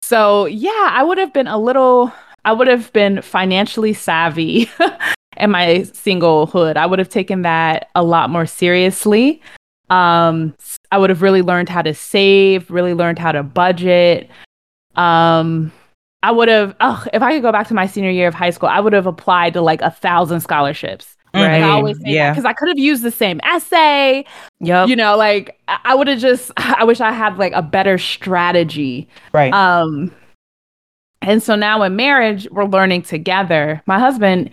[0.01, 2.11] So, yeah, I would have been a little,
[2.45, 4.69] I would have been financially savvy
[5.37, 6.77] in my singlehood.
[6.77, 9.41] I would have taken that a lot more seriously.
[9.89, 10.55] Um,
[10.91, 14.29] I would have really learned how to save, really learned how to budget.
[14.95, 15.71] Um,
[16.23, 18.51] I would have, oh, if I could go back to my senior year of high
[18.51, 21.17] school, I would have applied to like a thousand scholarships.
[21.33, 21.61] Right.
[21.61, 22.31] I always say yeah.
[22.31, 24.25] because I could have used the same essay.
[24.59, 24.89] Yep.
[24.89, 26.51] You know, like I would have just.
[26.57, 29.07] I wish I had like a better strategy.
[29.33, 29.53] Right.
[29.53, 30.13] Um.
[31.21, 33.81] And so now in marriage, we're learning together.
[33.85, 34.49] My husband,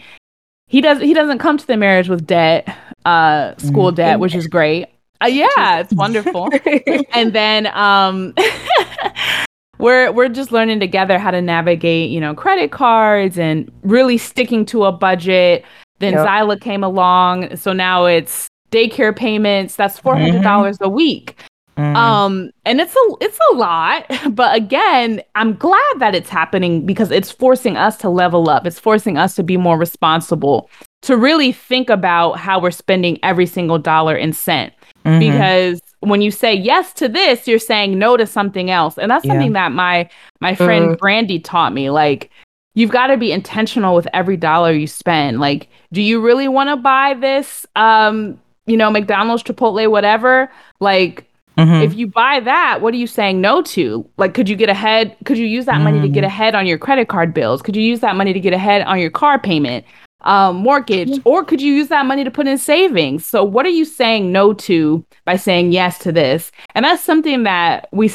[0.68, 1.00] he does.
[1.00, 2.68] He doesn't come to the marriage with debt,
[3.04, 3.96] uh, school mm-hmm.
[3.96, 4.86] debt, which is great.
[5.20, 6.48] Uh, yeah, it's wonderful.
[7.12, 8.34] and then um
[9.78, 14.64] we're we're just learning together how to navigate, you know, credit cards and really sticking
[14.66, 15.64] to a budget.
[16.00, 16.26] Then yep.
[16.26, 19.76] Zyla came along, so now it's daycare payments.
[19.76, 20.84] That's four hundred dollars mm-hmm.
[20.84, 21.36] a week.
[21.76, 21.94] Mm.
[21.94, 27.12] Um, and it's a it's a lot, but again, I'm glad that it's happening because
[27.12, 28.66] it's forcing us to level up.
[28.66, 30.68] It's forcing us to be more responsible,
[31.02, 34.72] to really think about how we're spending every single dollar and cent.
[35.04, 35.20] Mm-hmm.
[35.20, 38.98] Because when you say yes to this, you're saying no to something else.
[38.98, 39.32] And that's Yeah.
[39.32, 40.08] something that my
[40.40, 41.90] my friend Brandy taught me.
[41.90, 42.30] Like
[42.74, 45.40] you've got to be intentional with every dollar you spend.
[45.40, 50.50] Like, do you really want to buy this um, you know, McDonald's, Chipotle, whatever?
[50.80, 51.24] Like
[51.56, 51.82] Mhm.
[51.82, 54.08] if you buy that, what are you saying no to?
[54.16, 55.16] Like, could you get ahead?
[55.24, 57.62] Could you use that money to get ahead on your credit card bills?
[57.62, 59.84] Could you use that money to get ahead on your car payment,
[60.22, 63.24] um, mortgage, or could you use that money to put in savings?
[63.24, 66.50] So, what are you saying no to by saying yes to this?
[66.74, 68.10] And that's something that we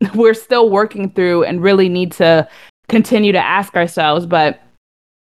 [0.14, 2.46] we're still working through and really need to
[2.88, 4.26] continue to ask ourselves.
[4.26, 4.60] But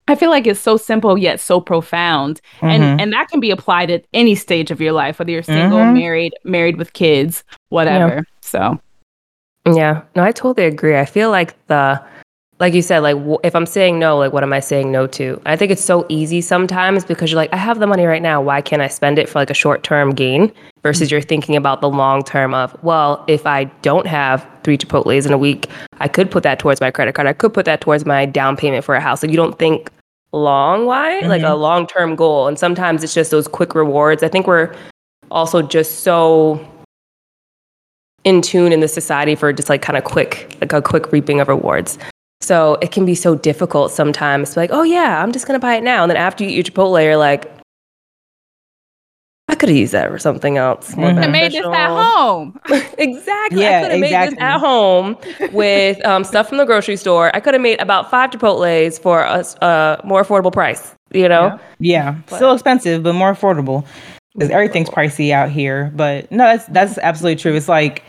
[0.08, 2.70] I feel like it's so simple yet so profound, Mhm.
[2.70, 5.80] and and that can be applied at any stage of your life, whether you're single,
[5.80, 5.94] Mhm.
[5.94, 8.24] married, married with kids, whatever.
[8.42, 8.80] So.
[9.74, 10.96] Yeah, no, I totally agree.
[10.96, 12.00] I feel like the,
[12.60, 15.08] like you said, like w- if I'm saying no, like what am I saying no
[15.08, 15.42] to?
[15.46, 18.42] I think it's so easy sometimes because you're like, I have the money right now.
[18.42, 20.54] Why can't I spend it for like a short term gain?
[20.82, 25.26] Versus you're thinking about the long term of, well, if I don't have three Chipotle's
[25.26, 25.68] in a week,
[26.00, 27.28] I could put that towards my credit card.
[27.28, 29.22] I could put that towards my down payment for a house.
[29.22, 29.90] Like you don't think
[30.32, 31.62] long why like a mm-hmm.
[31.62, 32.48] long term goal.
[32.48, 34.24] And sometimes it's just those quick rewards.
[34.24, 34.74] I think we're
[35.30, 36.66] also just so
[38.24, 41.40] in tune in the society for just like kind of quick, like a quick reaping
[41.40, 41.98] of rewards.
[42.46, 45.60] So it can be so difficult sometimes to be like, oh yeah, I'm just gonna
[45.60, 46.04] buy it now.
[46.04, 47.52] And then after you eat your Chipotle, you're like,
[49.48, 50.96] I could have used that for something else.
[50.96, 51.24] more Mhm.
[51.24, 52.60] I made this at home.
[52.98, 53.62] exactly.
[53.62, 54.36] Yeah, I could have made exactly.
[54.36, 55.18] this at home
[55.54, 57.32] with um, stuff from the grocery store.
[57.36, 60.94] I could have made about five Chipotle's for a s- a more affordable price.
[61.14, 61.60] You know?
[61.80, 63.86] Yeah, still expensive, but more affordable.
[64.34, 65.92] Because everything's pricey out here.
[65.96, 67.54] But no, that's that's absolutely true.
[67.56, 68.04] It's like,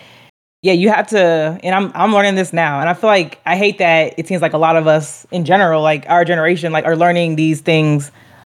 [0.66, 3.54] yeah, you have to, and I'm I'm learning this now, and I feel like I
[3.56, 6.84] hate that it seems like a lot of us in general, like our generation, like
[6.84, 8.10] are learning these things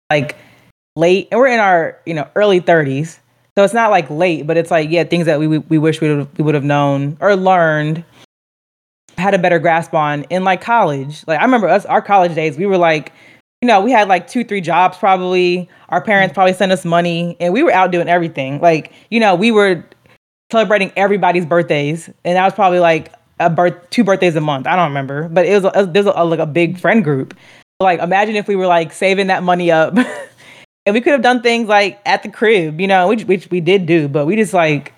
[0.10, 0.38] like
[0.95, 3.19] late, and we're in our you know early 30s,
[3.58, 5.99] so it's not like late, but it's like yeah, things that we we, we wish
[5.99, 8.06] we would we would have known or learned
[9.17, 11.21] had a better grasp on in like college.
[11.28, 13.12] Like I remember us, our college days, we were like,
[13.62, 15.67] you know, we had like two, three jobs probably.
[15.89, 16.36] Our parents mm.
[16.36, 18.62] probably sent us money and we were out doing everything.
[18.62, 19.84] Like, you know, we were
[20.56, 22.10] celebrating everybody's birthdays.
[22.24, 24.68] And that was probably like a birth, two birthdays a month.
[24.68, 27.36] I don't remember, but it was, a, there's a, like a big friend group.
[27.82, 29.98] Like, imagine if we were like saving that money up
[30.86, 33.60] and we could have done things like at the crib, you know, which, which we
[33.60, 34.94] did do, but we just like,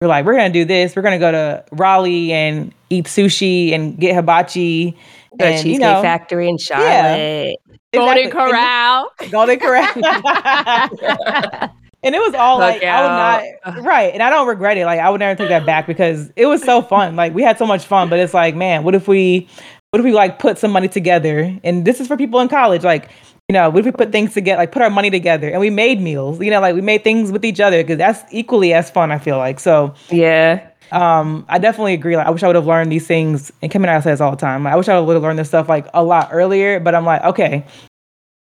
[0.00, 0.96] we're like, we're gonna do this.
[0.96, 4.96] We're gonna go to Raleigh and eat sushi and get hibachi.
[5.38, 7.56] The and, Cheesecake you know, Factory in Charlotte.
[7.92, 8.22] Golden exactly.
[8.22, 9.10] And- Corral.
[9.30, 11.68] Golden Corral.
[12.04, 14.84] and it was all like I would not right, and I don't regret it.
[14.84, 17.16] Like I would never take that back because it was so fun.
[17.16, 19.48] Like we had so much fun, but it's like, man, what if we,
[19.90, 21.58] what if we like put some money together?
[21.64, 23.10] And this is for people in college, like.
[23.50, 25.68] You know, what if we put things together, like put our money together, and we
[25.68, 26.40] made meals?
[26.40, 29.12] You know, like we made things with each other because that's equally as fun.
[29.12, 29.92] I feel like so.
[30.08, 30.66] Yeah.
[30.92, 32.16] Um, I definitely agree.
[32.16, 33.52] Like, I wish I would have learned these things.
[33.60, 34.64] And Kim and I say this all the time.
[34.64, 36.80] Like, I wish I would have learned this stuff like a lot earlier.
[36.80, 37.66] But I'm like, okay.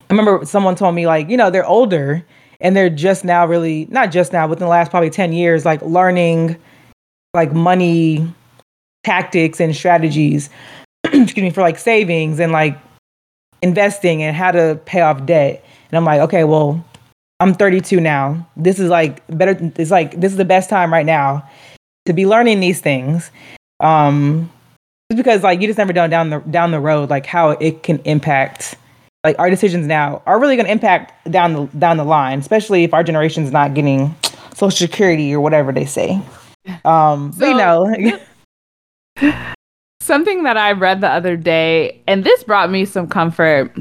[0.10, 2.26] I remember someone told me like, you know, they're older
[2.60, 5.82] and they're just now really not just now, within the last probably ten years, like
[5.82, 6.58] learning
[7.34, 8.28] like money
[9.04, 10.50] tactics and strategies.
[11.06, 12.78] excuse me for like savings and like
[13.62, 15.63] investing and how to pay off debt.
[15.89, 16.84] And I'm like, okay, well,
[17.39, 18.48] I'm 32 now.
[18.56, 19.58] This is like better.
[19.78, 21.48] It's like this is the best time right now
[22.08, 23.32] to be learning these things
[23.82, 24.50] um
[25.12, 27.84] just because like you just never know down the down the road like how it
[27.84, 28.76] can impact
[29.23, 32.84] like our decisions now are really going to impact down the down the line especially
[32.84, 34.15] if our generation's not getting
[34.53, 36.21] social security or whatever they say
[36.86, 38.19] um but you know
[40.08, 43.75] Something that I read the other day, and this brought me some comfort.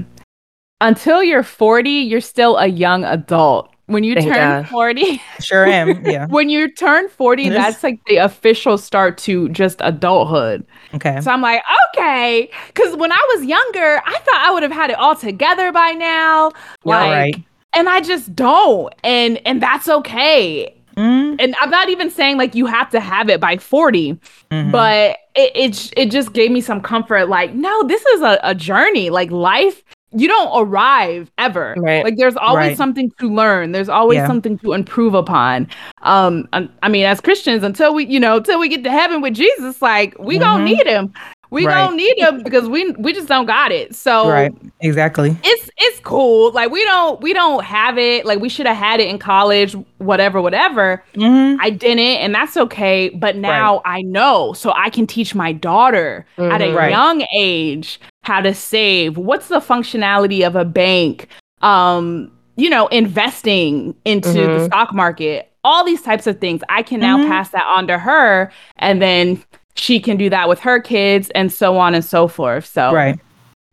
[0.80, 3.72] Until you're 40, you're still a young adult.
[3.86, 4.68] When you Thank turn God.
[4.68, 7.52] 40, sure am yeah when you turn 40, Yes.
[7.54, 10.66] that's like the official start to just adulthood.
[10.94, 11.62] okay So I'm like,
[11.94, 12.50] okay.
[12.68, 15.92] Because when I was younger, I thought I would have had it all together by
[15.92, 16.50] now.
[16.84, 17.44] Yeah, Like, right.
[17.74, 18.92] and I just don't.
[19.04, 20.72] And and that's okay.
[20.96, 24.18] Mm, And I'm not even saying like you have to have it by 40,
[24.50, 24.72] mhm.
[24.72, 27.28] but it, it it just gave me some comfort.
[27.28, 29.10] Like, no, this is a, a journey.
[29.10, 31.74] Like life, you don't arrive ever.
[31.78, 32.04] Right.
[32.04, 32.76] Like there's always Right.
[32.76, 33.72] something to learn.
[33.72, 34.26] There's always Yeah.
[34.26, 35.68] something to improve upon.
[36.02, 39.20] Um, I, I mean, as Christians, until we, you know, until we get to heaven
[39.20, 40.66] with Jesus, like we gonna Mhm.
[40.66, 41.12] need him.
[41.50, 41.74] We Right.
[41.84, 43.94] gonna need him because we we just don't got it.
[43.94, 46.50] So right exactly it's it's cool.
[46.50, 48.26] Like we don't we don't have it.
[48.26, 51.04] Like we should have had it in college, whatever, whatever.
[51.14, 51.56] Mhm.
[51.60, 53.10] I didn't, and that's okay.
[53.10, 56.76] But now I know, so I can teach my daughter at a Mhm.
[56.76, 56.90] Right.
[56.90, 59.16] young age how to save.
[59.16, 61.28] What's the functionality of a bank?
[61.62, 64.66] Um, you know, investing into the Mhm.
[64.66, 65.50] stock market.
[65.68, 66.62] all these types of things.
[66.68, 67.26] I can now Mhm.
[67.26, 69.42] pass that on to her and then
[69.74, 72.64] she can do that with her kids and so on and so forth.
[72.66, 73.18] So Right.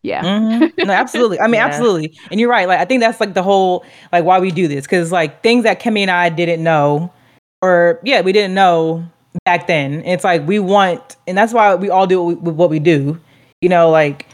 [0.01, 0.23] yeah.
[0.23, 0.71] Mhm.
[0.87, 1.39] No, absolutely.
[1.39, 1.67] I mean, Yeah.
[1.67, 2.11] absolutely.
[2.31, 2.67] And you're right.
[2.67, 5.65] Like, I think that's like the whole like why we do this because like things
[5.65, 7.11] that Kemi and I didn't know,
[7.61, 9.03] or yeah, we didn't know
[9.45, 10.01] back then.
[10.03, 13.19] It's like we want, and that's why we all do what we, what we do.
[13.61, 14.25] You know, like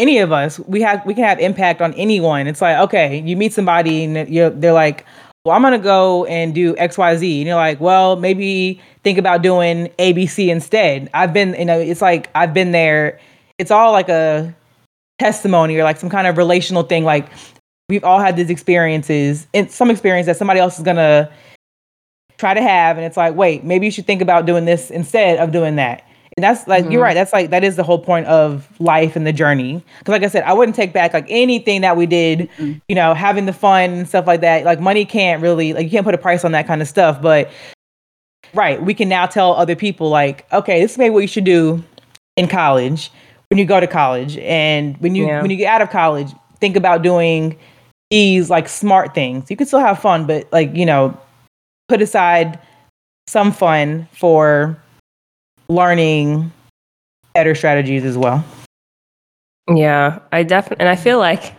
[0.00, 2.48] any of us, we have we can have impact on anyone.
[2.48, 5.06] It's like okay, you meet somebody and they're like.
[5.46, 9.16] Well, I'm gonna go and do X, Y, Z, and you're like, well, maybe think
[9.16, 11.08] about doing A, B, C instead.
[11.14, 13.18] I've been, you know, it's like I've been there.
[13.56, 14.54] It's all like a
[15.20, 17.28] testimony or like some kind of relational thing like
[17.90, 21.30] we've all had these experiences and some experience that somebody else is gonna
[22.38, 25.38] try to have and it's like wait maybe you should think about doing this instead
[25.38, 26.02] of doing that
[26.36, 27.04] and that's like you're Mhm.
[27.06, 30.22] right that's like that is the whole point of life and the journey because like
[30.22, 32.80] i said i wouldn't take back like anything that we did Mhm.
[32.88, 35.90] you know having the fun and stuff like that like money can't really like you
[35.90, 37.50] can't put a price on that kind of stuff but
[38.54, 41.44] right we can now tell other people like okay this is maybe what you should
[41.44, 41.82] do
[42.36, 43.10] in college
[43.48, 45.42] when you go to college and when you Yeah.
[45.42, 46.28] when you get out of college
[46.60, 47.56] think about doing
[48.10, 51.16] these like smart things you can still have fun but like you know
[51.88, 52.58] put aside
[53.28, 54.76] some fun for
[55.70, 56.50] learning
[57.34, 58.44] better strategies as well
[59.72, 61.54] Yeah, I definitely, and I feel like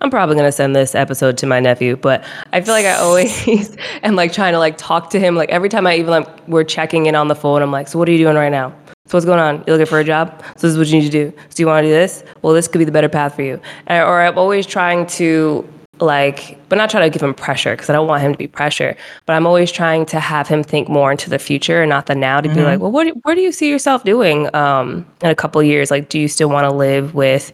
[0.00, 3.76] I'm probably gonna send this episode to my nephew, but I feel like I always
[4.02, 5.36] am like trying to like talk to him.
[5.36, 8.00] Like every time I even like we're checking in on the phone, I'm like, so
[8.00, 8.74] what are you doing right now?
[9.06, 9.62] So what's going on?
[9.66, 10.42] You looking for a job?
[10.56, 11.32] So this is what you need to do.
[11.50, 12.24] So you want to do this?
[12.42, 13.60] Well, this could be the better path for you.
[13.86, 15.68] And, or I'm always trying to
[16.02, 18.46] like, but not trying to give him pressure because I don't want him to be
[18.46, 18.96] pressure.
[19.26, 22.14] But I'm always trying to have him think more into the future and not the
[22.14, 22.40] now.
[22.40, 22.64] To be Mhm.
[22.64, 25.90] like, well, what where do you see yourself doing um, in a couple of years?
[25.90, 27.52] Like, do you still want to live with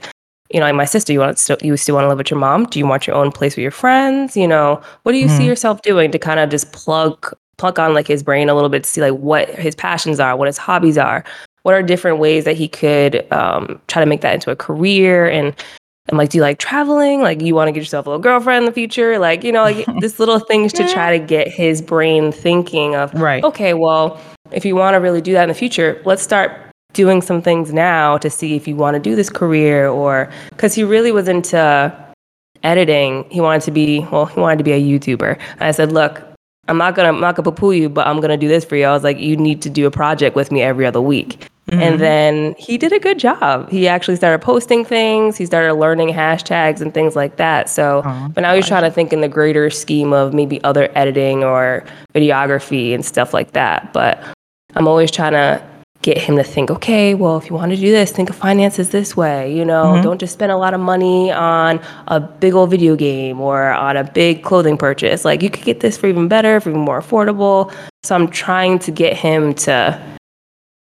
[0.50, 2.30] you know, like my sister, you want to still, you still want to live with
[2.30, 2.64] your mom?
[2.64, 4.34] Do you want your own place with your friends?
[4.34, 5.46] You know, what do you see Mhm.
[5.48, 8.84] yourself doing to kind of just plug plug on like his brain a little bit
[8.84, 11.22] to see like what his passions are, what his hobbies are,
[11.64, 15.28] what are different ways that he could um, try to make that into a career
[15.28, 15.54] and.
[16.08, 17.20] And like, do you like traveling?
[17.20, 19.18] Like, you want to get yourself a little girlfriend in the future?
[19.18, 23.12] Like, you know, like this little things to try to get his brain thinking of,
[23.14, 26.52] right okay, well, if you want to really do that in the future, let's start
[26.94, 30.74] doing some things now to see if you want to do this career or because
[30.74, 31.94] he really was into
[32.62, 33.28] editing.
[33.30, 35.38] He wanted to be, well, he wanted to be a YouTuber.
[35.52, 36.22] And I said, look,
[36.68, 38.86] I'm not gonna, I'm not gonna poo you, but I'm gonna do this for you.
[38.86, 41.48] I was like, you need to do a project with me every other week.
[41.70, 41.80] Mhm.
[41.82, 43.68] And then he did a good job.
[43.70, 45.36] He actually started posting things.
[45.36, 47.68] He started learning hashtags and things like that.
[47.68, 50.90] So, Aw, but now he's trying to think in the greater scheme of maybe other
[50.94, 53.92] editing or videography and stuff like that.
[53.92, 54.18] But
[54.76, 55.60] I'm always trying to
[56.02, 58.90] get him to think, okay, well, if you want to do this, think of finances
[58.90, 59.52] this way.
[59.52, 60.02] You know, Mhm.
[60.04, 63.96] don't just spend a lot of money on a big old video game or on
[63.96, 65.24] a big clothing purchase.
[65.24, 67.70] Like you could get this for even better, for even more affordable.
[68.04, 69.98] So I'm trying to get him to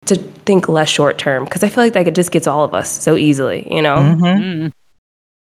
[0.06, 0.16] to
[0.46, 3.16] think less short term because I feel like that just gets all of us so
[3.16, 3.96] easily, you know.
[3.98, 4.22] Mhm.
[4.22, 4.72] Mm.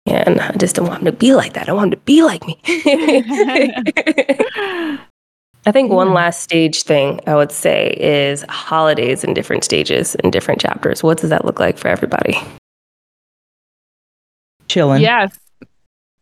[0.07, 1.67] And I just don't want him to be like that.
[1.67, 2.59] I want him to be like me.
[5.67, 10.29] I think one last stage thing I would say is holidays in different stages in
[10.29, 11.01] different chapters.
[11.01, 12.37] What does that look like for everybody?
[14.67, 15.37] chilling Yes.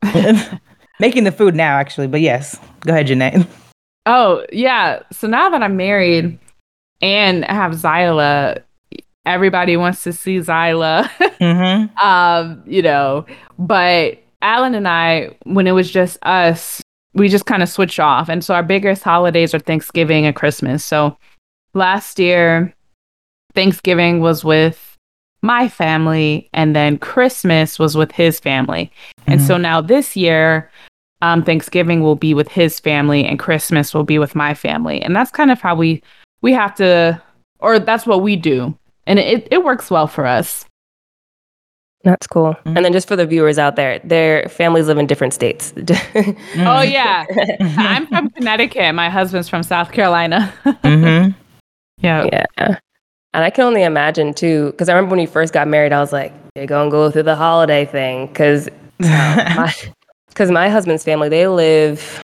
[1.00, 3.48] making the food now actually but yes go ahead Janae.
[4.06, 5.02] Oh, yeah.
[5.14, 6.38] So now that I'm married
[7.04, 8.64] and have Zyla,
[9.26, 11.04] everybody wants to see Zyla.
[11.20, 11.98] mm-hmm.
[11.98, 13.26] um, you know,
[13.60, 16.82] but Alan and I, when it was just us,
[17.14, 18.30] we just kind of switched off.
[18.30, 20.84] And so our biggest holidays are Thanksgiving and Christmas.
[20.84, 21.18] So
[21.74, 22.74] last year,
[23.54, 24.98] Thanksgiving was with
[25.42, 28.90] my family, and then Christmas was with his family.
[29.28, 30.72] And so now this year,
[31.22, 35.02] um, Thanksgiving will be with his family, and Christmas will be with my family.
[35.02, 36.02] And that's kind of how we
[36.44, 37.20] we have to,
[37.60, 38.78] or that's what we do,
[39.08, 40.66] and it it works well for us.
[42.04, 42.54] That's cool.
[42.66, 42.76] Mhm.
[42.76, 45.74] And then just for the viewers out there, their families live in different states.
[46.58, 47.26] Oh yeah,
[47.78, 48.94] I'm from Connecticut.
[48.94, 50.54] My husband's from South Carolina.
[50.66, 51.32] mm-hmm.
[52.00, 52.26] yeah.
[52.58, 52.78] yeah.
[53.36, 56.00] And I can only imagine too, because I remember when you first got married, I
[56.00, 58.28] was like, you're going to go through the holiday thing.
[58.28, 58.70] Because
[59.00, 59.74] my,
[60.36, 62.22] 'cause my husband's family, they live,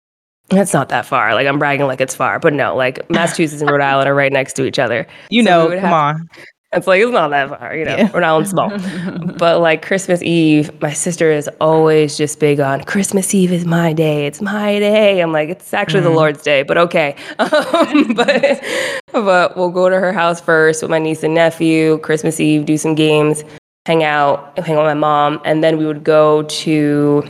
[0.51, 1.33] it's not that far.
[1.33, 4.31] Like I'm bragging like it's far, but no, like Massachusetts and Rhode Island are right
[4.31, 5.07] next to each other.
[5.29, 6.29] you So know come have- on
[6.73, 8.11] It's like, it's not that far, you know, Yeah.
[8.13, 8.69] Rhode Island's small.
[9.37, 13.91] But like Christmas Eve, my sister is always just big on Christmas Eve is my
[13.93, 14.27] day.
[14.27, 15.19] It's my day.
[15.21, 16.15] I'm like, it's actually the Mhm.
[16.15, 17.15] Lord's day, but okay.
[17.39, 18.61] Um, but
[19.13, 21.97] but we'll go to her house first with my niece and nephew.
[21.99, 23.43] Christmas Eve, do some games,
[23.85, 27.23] hang out, hang out with my mom, and then we would go to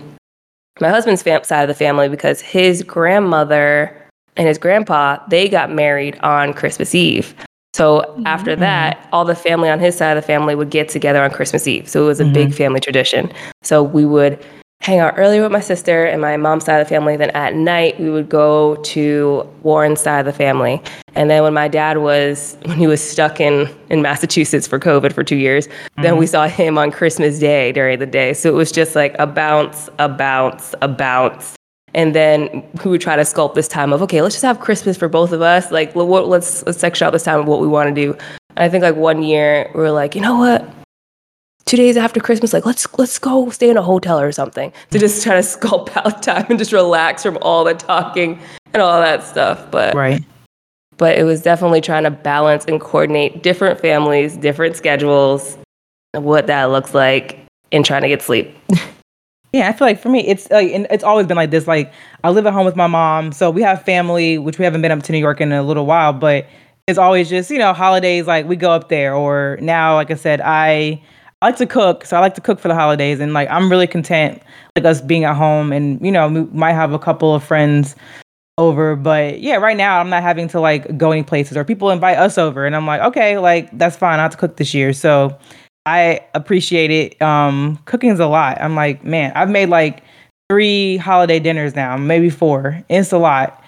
[0.82, 3.96] my husband's fam- side of the family because his grandmother
[4.38, 7.34] and his grandpa, they got married on Christmas Eve.
[7.74, 8.62] So after Mm-hmm.
[8.62, 11.68] that, all the family on his side of the family would get together on Christmas
[11.68, 11.88] Eve.
[11.90, 12.58] So it was a big Mm-hmm.
[12.58, 13.32] family tradition.
[13.64, 14.44] So we would
[14.82, 17.18] hang out earlier with my sister and my mom's side of the family.
[17.18, 20.80] Then at night, we would go to Warren's side of the family.
[21.16, 25.12] And then when my dad was, when he was stuck in, in Massachusetts for COVID
[25.14, 25.68] for two years,
[25.98, 26.18] then Mm-hmm.
[26.20, 28.34] we saw him on Christmas Day during the day.
[28.34, 31.56] So it was just like a bounce, a bounce, a bounce.
[31.96, 34.98] And then we would try to sculpt this time of, okay, let's just have Christmas
[34.98, 35.72] for both of us.
[35.72, 38.12] Like, what- let's, let's section out this time of what we want to do.
[38.50, 40.70] And I think like one year we were like, you know what?
[41.66, 45.00] Two days after Christmas, like let's let's go stay in a hotel or something to
[45.00, 48.40] just try to sculpt out time and just relax from all the talking
[48.74, 49.70] and all that stuff.
[49.72, 50.24] But Right.
[50.98, 55.58] but it was definitely trying to balance and coordinate different families, different schedules,
[56.14, 57.40] and what that looks like,
[57.72, 58.56] and trying to get sleep.
[59.54, 61.66] Yeah, I feel like for me, it's like and it's always been like this.
[61.66, 61.94] Like
[62.26, 64.92] I live at home with my mom, so we have family, which we haven't been
[64.92, 66.46] up to New York in a little while, but
[66.88, 68.28] it's always just you know holidays.
[68.28, 71.02] Like we go up there, or now, like I said, I
[71.46, 73.70] I like to cook, so I like to cook for the holidays, and like I'm
[73.70, 74.42] really content
[74.76, 77.96] like us being at home, and you know we might have a couple of friends
[78.58, 81.92] over, but yeah, right now I'm not having to like go any places, or people
[81.92, 84.18] invite us over, and I'm like, okay, like that's fine.
[84.18, 85.38] I have to cook this year, so
[85.86, 87.22] I appreciate it.
[87.22, 88.60] Um, cooking's a lot.
[88.60, 90.02] I'm like, man, I've made like
[90.50, 92.84] three holiday dinners now, maybe four.
[92.90, 93.64] It's a lot.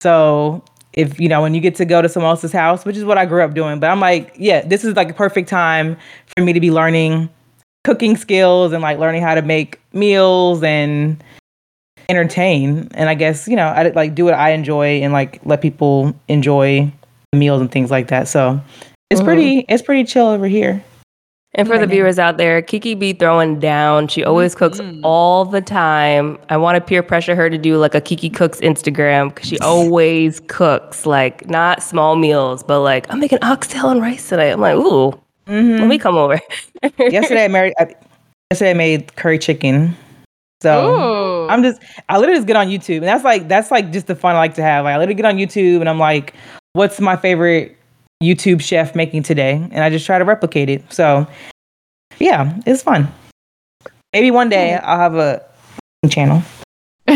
[0.00, 0.62] So
[0.96, 3.18] if you know when you get to go to someone else's house, which is what
[3.18, 5.96] I grew up doing, but I'm like, yeah, this is like a perfect time
[6.36, 7.28] for me to be learning
[7.84, 11.22] cooking skills and like learning how to make meals and
[12.08, 12.88] entertain.
[12.94, 16.14] And I guess you know, I like do what I enjoy and like let people
[16.28, 16.90] enjoy
[17.32, 18.28] the meals and things like that.
[18.28, 18.60] So
[19.10, 19.24] it's Mhm.
[19.24, 20.82] pretty, it's pretty chill over here.
[21.56, 24.08] And for the viewers out there, Kiki be throwing down.
[24.08, 25.00] She always cooks Mhm.
[25.02, 26.38] all the time.
[26.50, 29.58] I want to peer pressure her to do like a Kiki Cooks Instagram because she
[29.60, 34.50] always cooks, like not small meals, but like, I'm making oxtail and rice today.
[34.52, 35.78] I'm like, ooh, Mhm.
[35.80, 36.38] let me come over.
[36.98, 37.72] yesterday I married.
[37.78, 37.94] I,
[38.50, 39.96] yesterday I made curry chicken.
[40.62, 41.48] So Ooh.
[41.48, 41.80] I'm just.
[42.08, 44.38] I literally just get on YouTube, and that's like that's like just the fun I
[44.38, 44.84] like to have.
[44.84, 46.34] Like I literally get on YouTube, and I'm like,
[46.74, 47.76] what's my favorite
[48.22, 50.90] YouTube chef making today, and I just try to replicate it.
[50.92, 51.26] So
[52.18, 53.08] yeah, it's fun.
[54.12, 55.44] Maybe one day I'll have a
[56.10, 56.42] channel.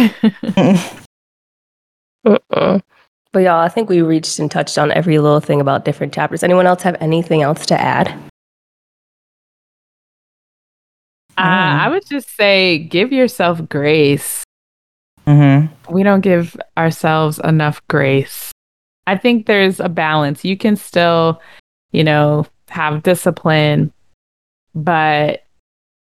[2.25, 2.79] Uh-uh.
[3.33, 6.43] But y'all, I think we reached and touched on every little thing about different chapters.
[6.43, 8.09] Anyone else have anything else to add?
[11.39, 11.81] Uh, Mm.
[11.81, 14.43] I would just say give yourself grace.
[15.27, 18.53] hmm We don't give ourselves enough grace.
[19.11, 20.45] I think there's a balance.
[20.45, 21.41] You can still,
[21.91, 23.93] you know, have discipline,
[24.75, 25.43] but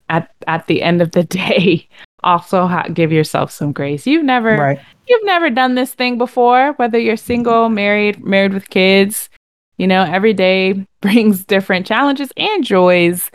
[0.08, 1.88] at at the end of the day,
[2.24, 4.08] also ha- give yourself some grace.
[4.08, 4.80] You've never Right.
[5.08, 9.30] you've never done this thing before, whether you're single, married, married with kids,
[9.78, 13.30] you know, every day brings different challenges and joys.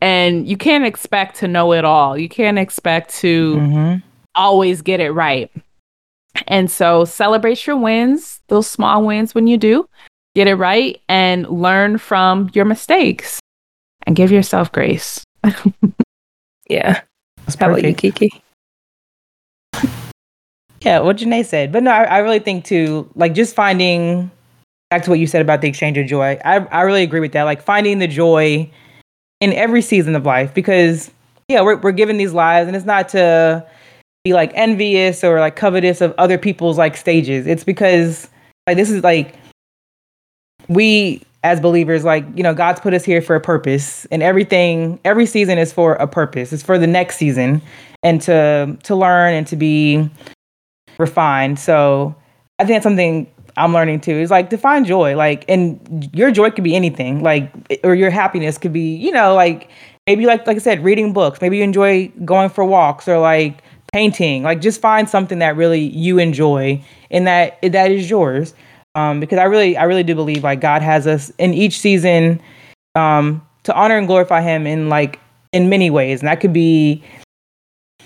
[0.00, 2.16] And you can't expect to know it all.
[2.16, 3.94] You can't expect to hmm
[4.36, 5.50] always get it right.
[6.46, 9.88] And so celebrate your wins, those small wins when you do,
[10.34, 13.40] get it right, and learn from your mistakes
[14.06, 15.24] and give yourself grace.
[16.70, 17.00] Yeah.
[17.38, 17.98] That's How about you, perfect.
[18.00, 18.42] Kiki?
[20.82, 21.72] Yeah, what Janae said.
[21.72, 24.30] But no, I, I really think too, like just finding
[24.88, 26.38] back to what you said about the exchange of joy.
[26.44, 27.42] I, I really agree with that.
[27.42, 28.70] Like finding the joy
[29.40, 31.10] in every season of life because
[31.48, 33.66] yeah, we're we're given these lives and it's not to
[34.24, 37.46] be like envious or like covetous of other people's like stages.
[37.46, 38.28] It's because
[38.66, 39.34] like this is like
[40.68, 45.00] we as believers like you know god's put us here for a purpose and everything
[45.06, 46.52] every season is for a purpose.
[46.52, 47.62] It's for the next season
[48.02, 50.10] and to to learn and to be
[50.98, 51.58] refined.
[51.58, 52.14] So
[52.58, 55.16] i think that's something i'm learning too is like to find joy.
[55.16, 57.22] Like and your joy could be anything.
[57.22, 57.50] Like
[57.84, 59.70] or your happiness could be you know like
[60.06, 61.40] maybe like like i said reading books.
[61.40, 63.62] Maybe you enjoy going for walks or like
[63.92, 66.80] painting like just find something that really you enjoy
[67.10, 68.54] and that that is yours
[68.94, 72.40] um, because I really, I really do believe like God has us in each season
[72.94, 75.20] um, to honor and glorify Him in like
[75.52, 77.02] in many ways, and that could be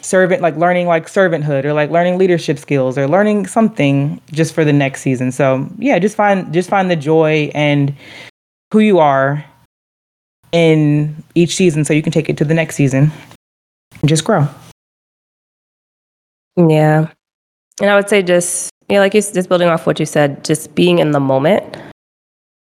[0.02, 4.64] servant, like learning like servanthood, or like learning leadership skills, or learning something just for
[4.64, 5.32] the next season.
[5.32, 7.94] So yeah, just find just find the joy and
[8.70, 9.44] who you are
[10.52, 13.10] in each season, so you can take it to the next season
[14.02, 14.46] and just grow.
[16.56, 17.08] Yeah.
[17.80, 20.44] And I would say just, you know, like you just building off what you said,
[20.44, 21.76] just being in the moment.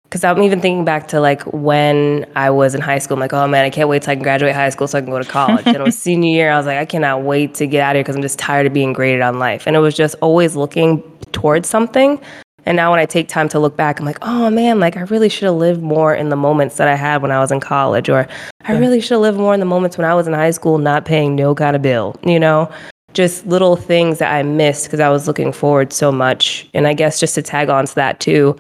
[0.04, 3.16] Because I'm even thinking back to like when I was in high school.
[3.16, 5.02] I'm like, oh man, I can't wait till I can graduate high school so I
[5.02, 5.66] can go to college.
[5.66, 6.52] and it was senior year.
[6.52, 8.68] I was like, I cannot wait to get out of here because I'm just tired
[8.68, 9.66] of being graded on life.
[9.66, 12.22] And it was just always looking towards something.
[12.66, 15.02] And now when I take time to look back, I'm like, oh man, like I
[15.02, 17.60] really should have lived more in the moments that I had when I was in
[17.60, 18.28] college, or
[18.64, 20.78] I really should have lived more in the moments when I was in high school,
[20.78, 22.72] not paying no kind of bill, you know?
[23.14, 26.68] Just little things that I missed because I was looking forward so much.
[26.74, 28.58] And I guess just to tag on to that too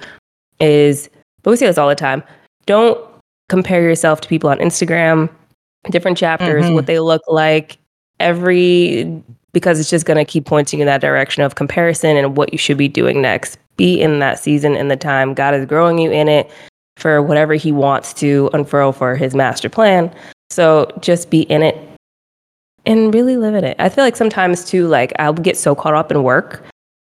[0.59, 1.09] is,
[1.41, 2.23] but we say this all the time.
[2.65, 2.99] Don't
[3.49, 5.29] compare yourself to people on Instagram,
[5.89, 6.75] different chapters, Mhm.
[6.75, 7.77] what they look like,
[8.19, 9.21] every
[9.53, 12.57] because it's just going to keep pointing in that direction of comparison and what you
[12.57, 13.59] should be doing next.
[13.77, 15.35] Be in that season in the time.
[15.35, 16.49] God is growing you in it
[16.97, 20.11] for whatever He wants to unfurl for His master plan.
[20.49, 21.77] So just be in it
[22.85, 23.75] and really live in it.
[23.79, 26.63] I feel like sometimes too, like I'll get so caught up in work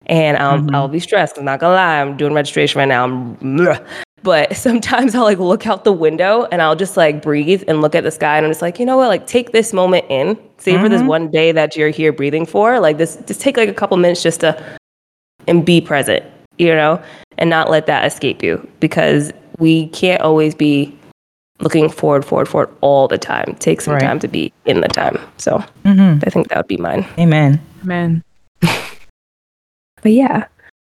[0.07, 0.75] and I'll, Mhm.
[0.75, 1.37] I'll be stressed.
[1.39, 3.05] I'm not gonna lie, I'm doing registration right now.
[3.05, 3.81] I'm, bleh.
[4.23, 7.95] but sometimes I'll like look out the window and I'll just like breathe and look
[7.95, 9.09] at the sky and I'm just like, you know what?
[9.09, 11.07] Like take this moment in, savor this Mhm.
[11.09, 12.81] one day that you're here breathing for.
[12.81, 14.57] Like this, just take like a couple minutes just to
[15.49, 16.25] and be present,
[16.59, 17.01] you know,
[17.39, 20.97] and not let that escape you because we can't always be
[21.61, 23.57] looking forward, forward, forward all the time.
[23.59, 24.03] Take some Right.
[24.03, 25.19] time to be in the time.
[25.39, 27.07] So hmm I think that would be mine.
[27.19, 27.61] Amen.
[27.83, 28.23] Amen.
[30.03, 30.47] But yeah,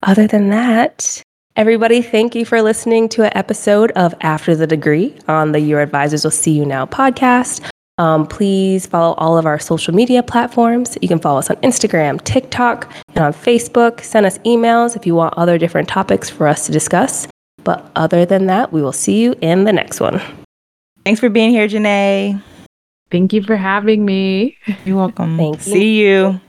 [0.03, 1.23] other than that,
[1.55, 5.79] everybody, thank you for listening to an episode of After the Degree on the Your
[5.81, 7.67] Advisors Will See You Now podcast.
[7.97, 10.97] Um, please follow all of our social media platforms.
[11.01, 14.01] You can follow us on Instagram, TikTok, and on Facebook.
[14.03, 17.27] Send us emails if you want other different topics for us to discuss.
[17.63, 20.21] But other than that, we will see you in the next one.
[21.05, 22.41] Thanks for being here, Janae.
[23.11, 24.57] Thank you for having me.
[24.85, 25.37] You're welcome.
[25.37, 25.73] Thank you.
[25.73, 26.39] See you.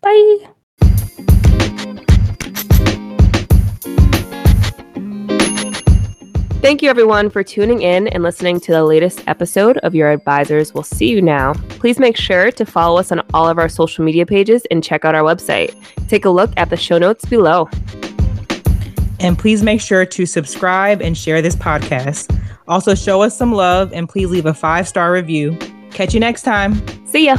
[0.00, 0.48] Bye.
[6.62, 10.72] Thank you, everyone, for tuning in and listening to the latest episode of Your Advisors
[10.72, 11.54] Will See You Now.
[11.80, 15.04] Please make sure to follow us on all of our social media pages and check
[15.04, 15.74] out our website.
[16.08, 17.68] Take a look at the show notes below.
[19.22, 22.38] And please make sure to subscribe and share this podcast.
[22.68, 25.56] Also, show us some love and please leave a five star review.
[25.90, 26.74] Catch you next time.
[27.06, 27.36] See ya.